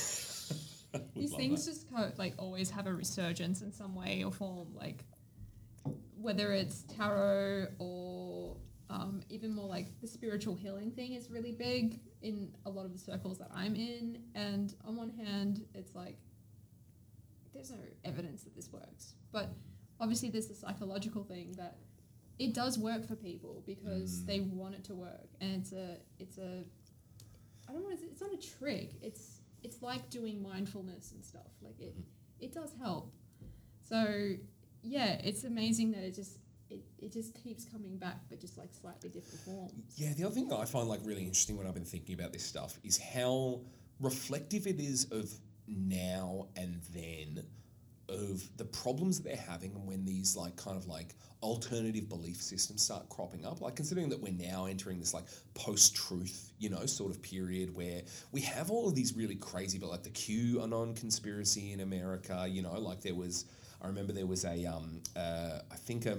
These 1.15 1.35
things 1.35 1.67
just 1.67 1.91
kind 1.93 2.11
of, 2.11 2.19
like 2.19 2.35
always 2.39 2.71
have 2.71 2.87
a 2.87 2.95
resurgence 2.95 3.61
in 3.61 3.71
some 3.73 3.95
way 3.95 4.23
or 4.25 4.33
form, 4.33 4.69
like 4.75 5.05
whether 6.19 6.53
it's 6.53 6.85
tarot 6.97 7.67
or 7.79 8.06
um, 8.89 9.23
even 9.29 9.55
more 9.55 9.69
like 9.69 10.01
the 10.01 10.07
spiritual 10.07 10.55
healing 10.55 10.91
thing 10.91 11.15
is 11.15 11.31
really 11.31 11.53
big 11.53 12.01
in 12.23 12.55
a 12.65 12.71
lot 12.71 12.85
of 12.85 12.93
the 12.93 12.99
circles 12.99 13.39
that 13.39 13.51
I'm 13.55 13.75
in. 13.75 14.23
And 14.35 14.75
on 14.85 14.97
one 14.97 15.11
hand, 15.11 15.65
it's 15.75 15.95
like 15.95 16.17
there's 17.53 17.71
no 17.71 17.79
evidence 18.05 18.43
that 18.43 18.55
this 18.55 18.71
works, 18.73 19.15
but 19.33 19.51
obviously 20.01 20.31
there's 20.31 20.47
the 20.47 20.55
psychological 20.55 21.25
thing 21.25 21.53
that 21.57 21.79
it 22.39 22.53
does 22.53 22.79
work 22.79 23.07
for 23.07 23.17
people 23.17 23.63
because 23.67 24.25
they 24.27 24.41
want 24.41 24.75
it 24.75 24.85
to 24.85 24.95
work, 24.95 25.29
and 25.41 25.55
it's 25.55 25.73
a 25.73 25.97
it's 26.19 26.39
a 26.39 26.63
I 27.69 27.73
don't 27.73 27.83
want 27.83 27.99
to. 27.99 28.07
It's 28.07 28.21
not 28.21 28.33
a 28.33 28.59
trick. 28.59 28.93
It's 29.03 29.41
it's 29.63 29.83
like 29.83 30.11
doing 30.11 30.43
mindfulness 30.43 31.13
and 31.13 31.25
stuff. 31.25 31.51
Like 31.63 31.81
it 31.81 31.95
it 32.41 32.53
does 32.53 32.73
help. 32.79 33.13
So 33.81 34.35
yeah, 34.83 35.19
it's 35.25 35.45
amazing 35.45 35.93
that 35.93 36.05
it 36.05 36.15
just 36.15 36.39
it, 36.71 36.81
it 36.99 37.13
just 37.13 37.35
keeps 37.35 37.65
coming 37.65 37.97
back, 37.97 38.19
but 38.29 38.41
just 38.41 38.59
like 38.59 38.71
slightly 38.73 39.09
different 39.09 39.41
forms. 39.41 39.95
Yeah, 39.97 40.13
the 40.15 40.25
other 40.25 40.35
thing 40.35 40.53
I 40.53 40.65
find 40.65 40.89
like 40.89 41.01
really 41.05 41.23
interesting 41.23 41.57
when 41.57 41.67
I've 41.67 41.75
been 41.75 41.85
thinking 41.85 42.15
about 42.15 42.33
this 42.33 42.45
stuff 42.45 42.79
is 42.83 42.99
how 42.99 43.61
reflective 44.01 44.67
it 44.67 44.81
is 44.81 45.07
of 45.11 45.31
now 45.69 46.49
and 46.57 46.81
then 46.95 47.45
of 48.09 48.49
the 48.57 48.65
problems 48.65 49.21
that 49.21 49.29
they're 49.29 49.45
having 49.49 49.73
and 49.75 49.87
when 49.87 50.05
these 50.05 50.37
like 50.37 50.55
kind 50.57 50.77
of 50.77 50.87
like 50.87 51.15
alternative 51.43 52.09
belief 52.09 52.37
systems 52.37 52.83
start 52.83 53.09
cropping 53.09 53.45
up 53.45 53.61
like 53.61 53.75
considering 53.75 54.09
that 54.09 54.21
we're 54.21 54.33
now 54.33 54.67
entering 54.67 55.01
this 55.01 55.13
like 55.13 55.25
post-truth 55.55 56.53
you 56.59 56.71
know 56.71 56.87
sort 56.87 57.11
of 57.11 57.21
period 57.21 57.75
where 57.75 58.03
we 58.31 58.41
have 58.41 58.71
all 58.71 58.89
of 58.89 58.95
these 58.95 59.17
really 59.17 59.35
crazy 59.35 59.77
but 59.79 59.91
like 59.91 60.05
the 60.05 60.11
qanon 60.11 60.95
conspiracy 60.95 61.73
in 61.73 61.81
america 61.81 62.47
you 62.49 62.63
know 62.63 62.79
like 62.79 63.01
there 63.01 63.15
was 63.15 63.47
i 63.83 63.87
remember 63.87 64.13
there 64.13 64.27
was 64.27 64.45
a 64.45 64.65
um 64.67 65.01
uh, 65.17 65.61
i 65.71 65.77
think 65.77 66.07
a, 66.07 66.19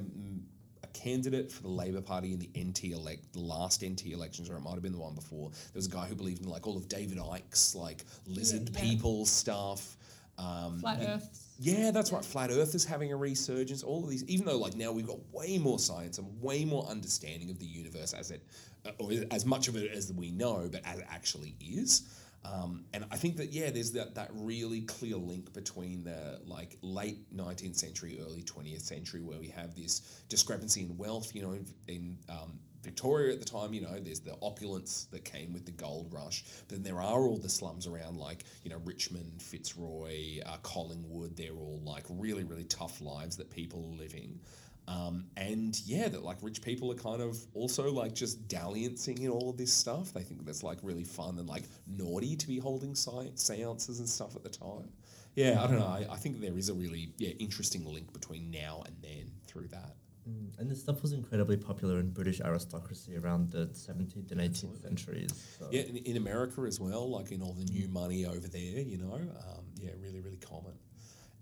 a 0.84 0.88
candidate 0.94 1.52
for 1.52 1.64
the 1.64 1.70
Labor 1.70 2.02
Party 2.02 2.34
in 2.34 2.40
the 2.40 2.50
NT 2.58 2.86
elect, 2.86 3.34
the 3.34 3.40
last 3.40 3.84
NT 3.84 4.08
elections, 4.08 4.50
or 4.50 4.56
it 4.56 4.62
might 4.62 4.74
have 4.74 4.82
been 4.82 4.92
the 4.92 4.98
one 4.98 5.16
before. 5.16 5.50
There 5.50 5.76
was 5.76 5.88
a 5.88 5.90
guy 5.90 6.06
who 6.06 6.16
believed 6.16 6.44
in 6.44 6.50
like 6.50 6.68
all 6.68 6.78
of 6.78 6.88
David 6.88 7.18
Icke's 7.18 7.76
like 7.76 8.06
lizard 8.28 8.70
yeah. 8.74 8.82
people 8.82 9.26
stuff. 9.26 9.98
Um, 10.38 10.80
Flat 10.80 11.00
Earth. 11.02 11.56
yeah, 11.60 11.92
that's 11.92 12.12
right. 12.12 12.24
Flat 12.24 12.52
Earth 12.52 12.76
is 12.76 12.86
having 12.86 13.12
a 13.12 13.18
resurgence. 13.18 13.82
All 13.84 14.04
of 14.04 14.10
these, 14.10 14.24
even 14.26 14.46
though 14.46 14.58
like 14.58 14.76
now 14.76 14.92
we've 14.92 15.08
got 15.08 15.18
way 15.32 15.58
more 15.58 15.80
science 15.80 16.20
and 16.20 16.42
way 16.42 16.64
more 16.64 16.86
understanding 16.86 17.50
of 17.50 17.60
the 17.60 17.66
universe 17.66 18.14
as 18.14 18.32
it, 18.32 18.44
uh, 18.86 18.92
or 19.00 19.12
as 19.32 19.46
much 19.46 19.68
of 19.68 19.76
it 19.76 19.92
as 19.92 20.14
we 20.14 20.30
know, 20.32 20.70
but 20.72 20.82
as 20.86 21.00
it 21.00 21.06
actually 21.10 21.56
is. 21.60 22.04
Um, 22.46 22.86
and 22.94 23.06
I 23.12 23.18
think 23.18 23.38
that 23.38 23.52
yeah, 23.52 23.70
there's 23.72 23.92
that 23.94 24.16
that 24.16 24.30
really 24.34 24.82
clear 24.82 25.18
link 25.18 25.54
between 25.54 26.04
the 26.04 26.40
like 26.46 26.78
late 26.82 27.36
19th 27.36 27.76
century, 27.76 28.20
early 28.22 28.42
20th 28.42 28.82
century, 28.82 29.22
where 29.22 29.40
we 29.40 29.50
have 29.50 29.76
this 29.76 30.24
discrepancy 30.30 30.84
in 30.84 30.98
wealth. 30.98 31.36
You 31.36 31.42
know, 31.42 31.52
in, 31.52 31.66
in 31.88 32.18
um, 32.30 32.60
Victoria 32.88 33.34
at 33.34 33.40
the 33.40 33.46
time, 33.46 33.74
you 33.74 33.82
know, 33.82 34.00
there's 34.00 34.22
the 34.22 34.38
opulence 34.42 35.08
that 35.12 35.26
came 35.26 35.52
with 35.52 35.66
the 35.66 35.72
gold 35.72 36.08
rush. 36.12 36.46
But 36.68 36.78
then 36.78 36.84
there 36.84 37.02
are 37.02 37.20
all 37.20 37.38
the 37.38 37.50
slums 37.50 37.86
around, 37.86 38.18
like, 38.18 38.46
you 38.64 38.70
know, 38.70 38.80
Richmond, 38.86 39.42
Fitzroy, 39.42 40.40
uh, 40.46 40.58
Collingwood. 40.64 41.36
They're 41.36 41.52
all 41.52 41.82
like 41.84 42.06
really, 42.10 42.46
really 42.46 42.64
tough 42.64 43.02
lives 43.02 43.36
that 43.38 43.50
people 43.50 43.84
are 43.92 43.98
living. 43.98 44.40
Um, 44.88 45.26
and 45.36 45.80
yeah, 45.86 46.08
that 46.08 46.24
like 46.24 46.38
rich 46.42 46.62
people 46.62 46.92
are 46.92 46.96
kind 46.96 47.22
of 47.22 47.38
also 47.54 47.92
like 47.92 48.14
just 48.16 48.48
dalliancing 48.48 49.20
in 49.20 49.30
all 49.30 49.50
of 49.50 49.58
this 49.58 49.74
stuff. 49.74 50.14
They 50.14 50.22
think 50.22 50.46
that's 50.46 50.64
like 50.64 50.78
really 50.82 51.04
fun 51.04 51.38
and 51.40 51.48
like 51.48 51.64
naughty 51.88 52.36
to 52.38 52.48
be 52.48 52.58
holding 52.58 52.96
seances 52.96 54.00
and 54.00 54.08
stuff 54.08 54.36
at 54.36 54.44
the 54.44 54.50
time. 54.50 54.90
Yeah, 55.36 55.62
I 55.62 55.68
don't 55.68 55.80
know. 55.80 55.86
I, 55.86 56.08
I 56.10 56.16
think 56.16 56.40
there 56.42 56.58
is 56.58 56.70
a 56.70 56.74
really 56.74 57.14
yeah 57.18 57.32
interesting 57.38 57.86
link 57.86 58.14
between 58.14 58.50
now 58.50 58.84
and 58.86 58.96
then 59.02 59.32
through 59.46 59.68
that. 59.68 59.96
Mm, 60.28 60.58
And 60.60 60.70
this 60.72 60.82
stuff 60.82 61.02
was 61.02 61.14
incredibly 61.14 61.58
popular 61.58 62.00
in 62.00 62.10
British 62.10 62.42
aristocracy 62.42 63.16
around 63.18 63.52
the 63.52 63.68
17th 63.68 64.32
and 64.32 64.42
18th 64.42 64.82
centuries. 64.82 65.32
So. 65.60 65.68
Yeah, 65.72 65.82
in, 65.82 65.98
in 65.98 66.18
America 66.18 66.62
as 66.62 66.80
well, 66.80 67.10
like 67.10 67.32
in 67.32 67.42
all 67.42 67.54
the 67.54 67.66
new 67.66 67.88
money 67.88 68.26
over 68.26 68.48
there, 68.48 68.82
you 68.82 68.98
know, 68.98 69.14
um, 69.14 69.66
yeah, 69.76 69.92
really, 70.02 70.20
really 70.20 70.38
common. 70.38 70.74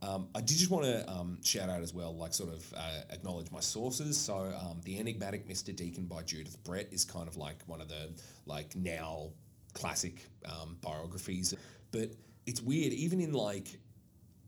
Um, 0.06 0.28
I 0.36 0.40
did 0.40 0.58
just 0.58 0.70
want 0.70 0.86
to 0.86 1.10
um, 1.10 1.40
shout 1.44 1.70
out 1.70 1.82
as 1.82 1.94
well, 1.94 2.16
like 2.16 2.34
sort 2.34 2.54
of 2.54 2.74
uh, 2.78 3.02
acknowledge 3.10 3.50
my 3.52 3.60
sources. 3.60 4.18
So, 4.18 4.36
um, 4.36 4.82
the 4.84 5.00
Enigmatic 5.00 5.48
Mr. 5.48 5.76
Deakin 5.76 6.06
by 6.06 6.22
Judith 6.22 6.64
Brett 6.64 6.90
is 6.92 7.06
kind 7.06 7.28
of 7.28 7.38
like 7.38 7.58
one 7.66 7.82
of 7.82 7.90
the 7.90 8.10
like 8.46 8.76
now 8.76 9.30
classic 9.74 10.28
um, 10.46 10.78
biographies, 10.82 11.54
but 11.92 12.12
it's 12.46 12.62
weird, 12.62 12.94
even 12.94 13.20
in 13.20 13.34
like 13.34 13.80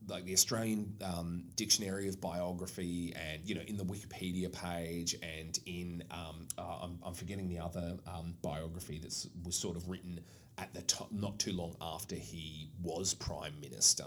like 0.07 0.25
the 0.25 0.33
Australian 0.33 0.93
um, 1.03 1.43
Dictionary 1.55 2.07
of 2.07 2.21
Biography, 2.21 3.13
and 3.15 3.41
you 3.47 3.55
know, 3.55 3.61
in 3.67 3.77
the 3.77 3.83
Wikipedia 3.83 4.51
page, 4.51 5.15
and 5.21 5.59
in 5.65 6.03
um, 6.11 6.47
uh, 6.57 6.83
I'm, 6.83 6.99
I'm 7.03 7.13
forgetting 7.13 7.49
the 7.49 7.59
other 7.59 7.97
um, 8.07 8.35
biography 8.41 8.99
that 8.99 9.13
was 9.43 9.55
sort 9.55 9.75
of 9.75 9.89
written 9.89 10.19
at 10.59 10.73
the 10.73 10.81
top, 10.83 11.11
not 11.11 11.39
too 11.39 11.51
long 11.51 11.75
after 11.81 12.15
he 12.15 12.69
was 12.81 13.13
prime 13.13 13.59
minister. 13.59 14.05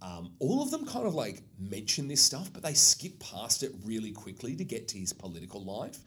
Um, 0.00 0.32
all 0.38 0.62
of 0.62 0.70
them 0.70 0.86
kind 0.86 1.06
of 1.06 1.14
like 1.14 1.42
mention 1.58 2.06
this 2.06 2.20
stuff, 2.20 2.52
but 2.52 2.62
they 2.62 2.74
skip 2.74 3.18
past 3.18 3.62
it 3.62 3.72
really 3.84 4.12
quickly 4.12 4.54
to 4.56 4.64
get 4.64 4.88
to 4.88 4.98
his 4.98 5.12
political 5.12 5.64
life. 5.64 5.98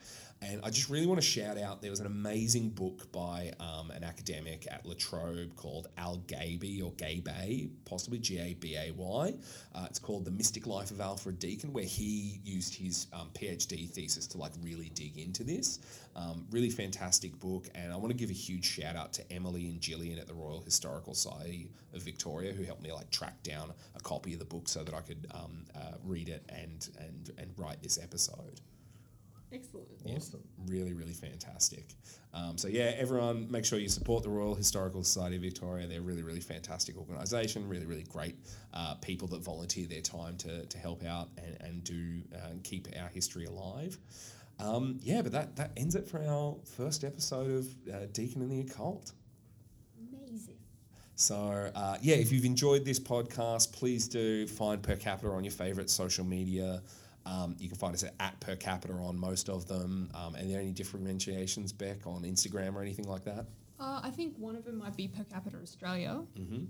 And 0.42 0.60
I 0.64 0.70
just 0.70 0.90
really 0.90 1.06
want 1.06 1.20
to 1.20 1.26
shout 1.26 1.56
out 1.56 1.82
there 1.82 1.90
was 1.90 2.00
an 2.00 2.06
amazing 2.06 2.70
book 2.70 3.10
by 3.12 3.52
um, 3.60 3.92
an 3.92 4.02
academic 4.02 4.66
at 4.68 4.84
La 4.84 4.94
Trobe 4.98 5.54
called 5.54 5.86
Al 5.96 6.16
Gaby 6.26 6.82
or 6.82 6.90
Gabay, 6.92 7.70
possibly 7.84 8.18
G 8.18 8.38
A 8.38 8.54
B 8.54 8.76
A 8.76 8.90
Y. 8.90 9.34
Uh, 9.72 9.86
it's 9.88 10.00
called 10.00 10.24
The 10.24 10.32
Mystic 10.32 10.66
Life 10.66 10.90
of 10.90 11.00
Alfred 11.00 11.38
Deakin, 11.38 11.72
where 11.72 11.84
he 11.84 12.40
used 12.44 12.74
his 12.74 13.06
um, 13.12 13.30
PhD 13.34 13.88
thesis 13.88 14.26
to 14.28 14.38
like 14.38 14.50
really 14.60 14.88
dig 14.94 15.16
into 15.16 15.44
this. 15.44 15.78
Um, 16.16 16.44
really 16.50 16.70
fantastic 16.70 17.38
book. 17.38 17.68
And 17.76 17.92
I 17.92 17.96
want 17.96 18.10
to 18.10 18.16
give 18.16 18.30
a 18.30 18.34
huge 18.34 18.64
shout 18.64 18.96
out 18.96 19.12
to 19.14 19.32
Emily 19.32 19.66
and 19.68 19.80
Gillian 19.80 20.18
at 20.18 20.26
the 20.26 20.34
Royal 20.34 20.60
Historical 20.60 21.14
Society 21.14 21.70
of 21.94 22.02
Victoria 22.02 22.52
who 22.52 22.64
helped 22.64 22.82
me 22.82 22.92
like 22.92 23.10
track 23.10 23.40
down 23.44 23.72
a 23.94 24.00
copy 24.00 24.32
of 24.32 24.40
the 24.40 24.44
book 24.44 24.68
so 24.68 24.82
that 24.82 24.94
I 24.94 25.02
could 25.02 25.24
um, 25.32 25.64
uh, 25.76 25.92
read 26.04 26.28
it 26.28 26.42
and, 26.48 26.88
and, 26.98 27.30
and 27.38 27.52
write 27.56 27.80
this 27.80 27.96
episode. 28.02 28.60
Excellent. 29.52 29.88
Awesome. 30.06 30.42
Really, 30.66 30.94
really 30.94 31.12
fantastic. 31.12 31.94
Um, 32.32 32.56
so 32.56 32.68
yeah, 32.68 32.92
everyone, 32.96 33.50
make 33.50 33.64
sure 33.64 33.78
you 33.78 33.88
support 33.88 34.22
the 34.22 34.30
Royal 34.30 34.54
Historical 34.54 35.04
Society 35.04 35.36
of 35.36 35.42
Victoria. 35.42 35.86
They're 35.86 35.98
a 35.98 36.02
really, 36.02 36.22
really 36.22 36.40
fantastic 36.40 36.96
organisation. 36.96 37.68
Really, 37.68 37.86
really 37.86 38.04
great 38.04 38.36
uh, 38.72 38.94
people 38.94 39.28
that 39.28 39.42
volunteer 39.44 39.86
their 39.86 40.00
time 40.00 40.36
to, 40.38 40.64
to 40.64 40.78
help 40.78 41.04
out 41.04 41.28
and, 41.36 41.56
and 41.60 41.84
do 41.84 42.22
uh, 42.34 42.54
keep 42.62 42.88
our 43.00 43.08
history 43.08 43.44
alive. 43.44 43.98
Um, 44.58 44.98
yeah, 45.02 45.22
but 45.22 45.32
that, 45.32 45.56
that 45.56 45.72
ends 45.76 45.94
it 45.94 46.08
for 46.08 46.22
our 46.22 46.56
first 46.76 47.04
episode 47.04 47.50
of 47.50 47.66
uh, 47.92 48.06
Deakin 48.12 48.42
and 48.42 48.50
the 48.50 48.60
Occult. 48.60 49.12
Amazing. 49.98 50.56
So, 51.14 51.70
uh, 51.74 51.98
yeah, 52.00 52.16
if 52.16 52.32
you've 52.32 52.44
enjoyed 52.44 52.84
this 52.84 52.98
podcast, 52.98 53.72
please 53.72 54.08
do 54.08 54.46
find 54.46 54.82
Per 54.82 54.96
Capita 54.96 55.30
on 55.30 55.44
your 55.44 55.52
favourite 55.52 55.90
social 55.90 56.24
media. 56.24 56.82
Um, 57.24 57.56
you 57.58 57.68
can 57.68 57.78
find 57.78 57.94
us 57.94 58.02
at, 58.02 58.14
at 58.20 58.40
Per 58.40 58.56
Capita 58.56 58.94
on 58.94 59.18
most 59.18 59.48
of 59.48 59.66
them. 59.66 60.10
Um, 60.14 60.34
and 60.34 60.46
are 60.46 60.52
there 60.52 60.60
any 60.60 60.72
differentiations, 60.72 61.72
Beck, 61.72 62.06
on 62.06 62.22
Instagram 62.22 62.74
or 62.74 62.82
anything 62.82 63.08
like 63.08 63.24
that? 63.24 63.46
Uh, 63.78 64.00
I 64.02 64.10
think 64.10 64.36
one 64.38 64.56
of 64.56 64.64
them 64.64 64.78
might 64.78 64.96
be 64.96 65.08
Per 65.08 65.24
Capita 65.24 65.56
Australia. 65.62 66.22
Mm-hmm. 66.38 66.64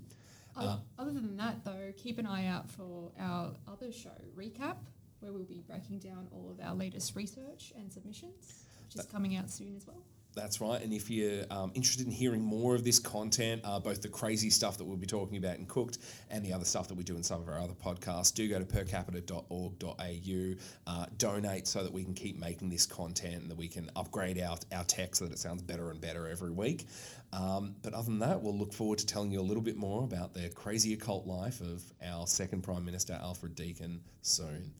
Uh, 0.55 0.77
other 0.99 1.11
than 1.11 1.35
that, 1.37 1.63
though, 1.65 1.91
keep 1.97 2.19
an 2.19 2.27
eye 2.27 2.47
out 2.47 2.69
for 2.69 3.11
our 3.19 3.51
other 3.67 3.91
show, 3.91 4.11
Recap, 4.35 4.77
where 5.19 5.31
we'll 5.31 5.43
be 5.43 5.63
breaking 5.67 5.99
down 5.99 6.27
all 6.31 6.51
of 6.51 6.63
our 6.63 6.75
latest 6.75 7.15
research 7.15 7.73
and 7.75 7.91
submissions, 7.91 8.65
which 8.85 9.03
is 9.03 9.05
coming 9.11 9.35
out 9.35 9.49
soon 9.49 9.75
as 9.75 9.87
well. 9.87 10.03
That's 10.35 10.59
right. 10.59 10.81
And 10.81 10.91
if 10.91 11.09
you're 11.09 11.43
um, 11.51 11.71
interested 11.75 12.05
in 12.05 12.11
hearing 12.11 12.41
more 12.41 12.75
of 12.75 12.83
this 12.83 12.99
content, 12.99 13.61
uh, 13.63 13.79
both 13.79 14.01
the 14.01 14.09
crazy 14.09 14.49
stuff 14.49 14.77
that 14.77 14.85
we'll 14.85 14.97
be 14.97 15.05
talking 15.05 15.37
about 15.37 15.57
in 15.57 15.65
Cooked 15.65 15.99
and 16.29 16.43
the 16.43 16.53
other 16.53 16.65
stuff 16.65 16.87
that 16.87 16.95
we 16.95 17.03
do 17.03 17.15
in 17.15 17.23
some 17.23 17.41
of 17.41 17.49
our 17.49 17.59
other 17.59 17.73
podcasts, 17.73 18.33
do 18.33 18.47
go 18.49 18.59
to 18.59 18.65
percapita.org.au, 18.65 20.55
uh, 20.87 21.05
donate 21.17 21.67
so 21.67 21.83
that 21.83 21.91
we 21.91 22.03
can 22.03 22.13
keep 22.13 22.39
making 22.39 22.69
this 22.69 22.85
content 22.85 23.43
and 23.43 23.51
that 23.51 23.57
we 23.57 23.67
can 23.67 23.89
upgrade 23.95 24.39
our, 24.39 24.57
our 24.71 24.83
tech 24.85 25.15
so 25.15 25.25
that 25.25 25.33
it 25.33 25.39
sounds 25.39 25.61
better 25.61 25.91
and 25.91 26.01
better 26.01 26.27
every 26.27 26.51
week. 26.51 26.87
Um, 27.31 27.75
but 27.81 27.93
other 27.93 28.05
than 28.05 28.19
that, 28.19 28.41
we'll 28.41 28.57
look 28.57 28.73
forward 28.73 28.99
to 28.99 29.05
telling 29.05 29.31
you 29.31 29.39
a 29.39 29.41
little 29.41 29.63
bit 29.63 29.77
more 29.77 30.03
about 30.03 30.33
the 30.33 30.49
crazy 30.49 30.93
occult 30.93 31.25
life 31.25 31.61
of 31.61 31.83
our 32.05 32.27
second 32.27 32.61
Prime 32.61 32.85
Minister, 32.85 33.19
Alfred 33.21 33.55
Deakin, 33.55 34.01
soon. 34.21 34.71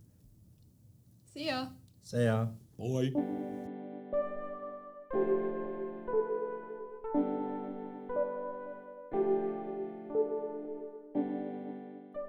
See 1.34 1.46
ya. 1.46 1.68
See 2.04 2.26
ya. 2.26 2.46
Bye. 2.78 3.73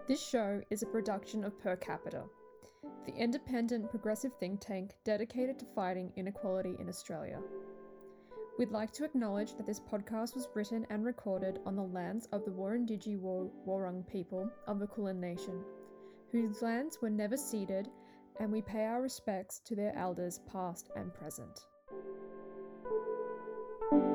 This 0.06 0.22
show 0.22 0.60
is 0.68 0.82
a 0.82 0.86
production 0.86 1.44
of 1.44 1.58
Per 1.58 1.76
Capita, 1.76 2.24
the 3.06 3.14
independent 3.14 3.88
progressive 3.88 4.32
think 4.38 4.60
tank 4.60 4.90
dedicated 5.02 5.58
to 5.60 5.66
fighting 5.74 6.12
inequality 6.16 6.76
in 6.78 6.90
Australia. 6.90 7.40
We'd 8.58 8.70
like 8.70 8.92
to 8.92 9.04
acknowledge 9.04 9.56
that 9.56 9.64
this 9.64 9.80
podcast 9.80 10.34
was 10.34 10.48
written 10.52 10.86
and 10.90 11.06
recorded 11.06 11.60
on 11.64 11.76
the 11.76 11.82
lands 11.82 12.28
of 12.32 12.44
the 12.44 12.50
Wurundjeri 12.50 13.18
Wurrung 13.66 14.06
people 14.06 14.50
of 14.66 14.78
the 14.78 14.86
Kulin 14.86 15.18
Nation, 15.18 15.64
whose 16.30 16.60
lands 16.60 17.00
were 17.00 17.08
never 17.08 17.38
ceded, 17.38 17.88
and 18.40 18.52
we 18.52 18.60
pay 18.60 18.84
our 18.84 19.00
respects 19.00 19.58
to 19.60 19.74
their 19.74 19.96
elders 19.96 20.40
past 20.52 20.90
and 20.96 21.14
present 21.14 21.64
thank 23.90 24.04
you 24.04 24.13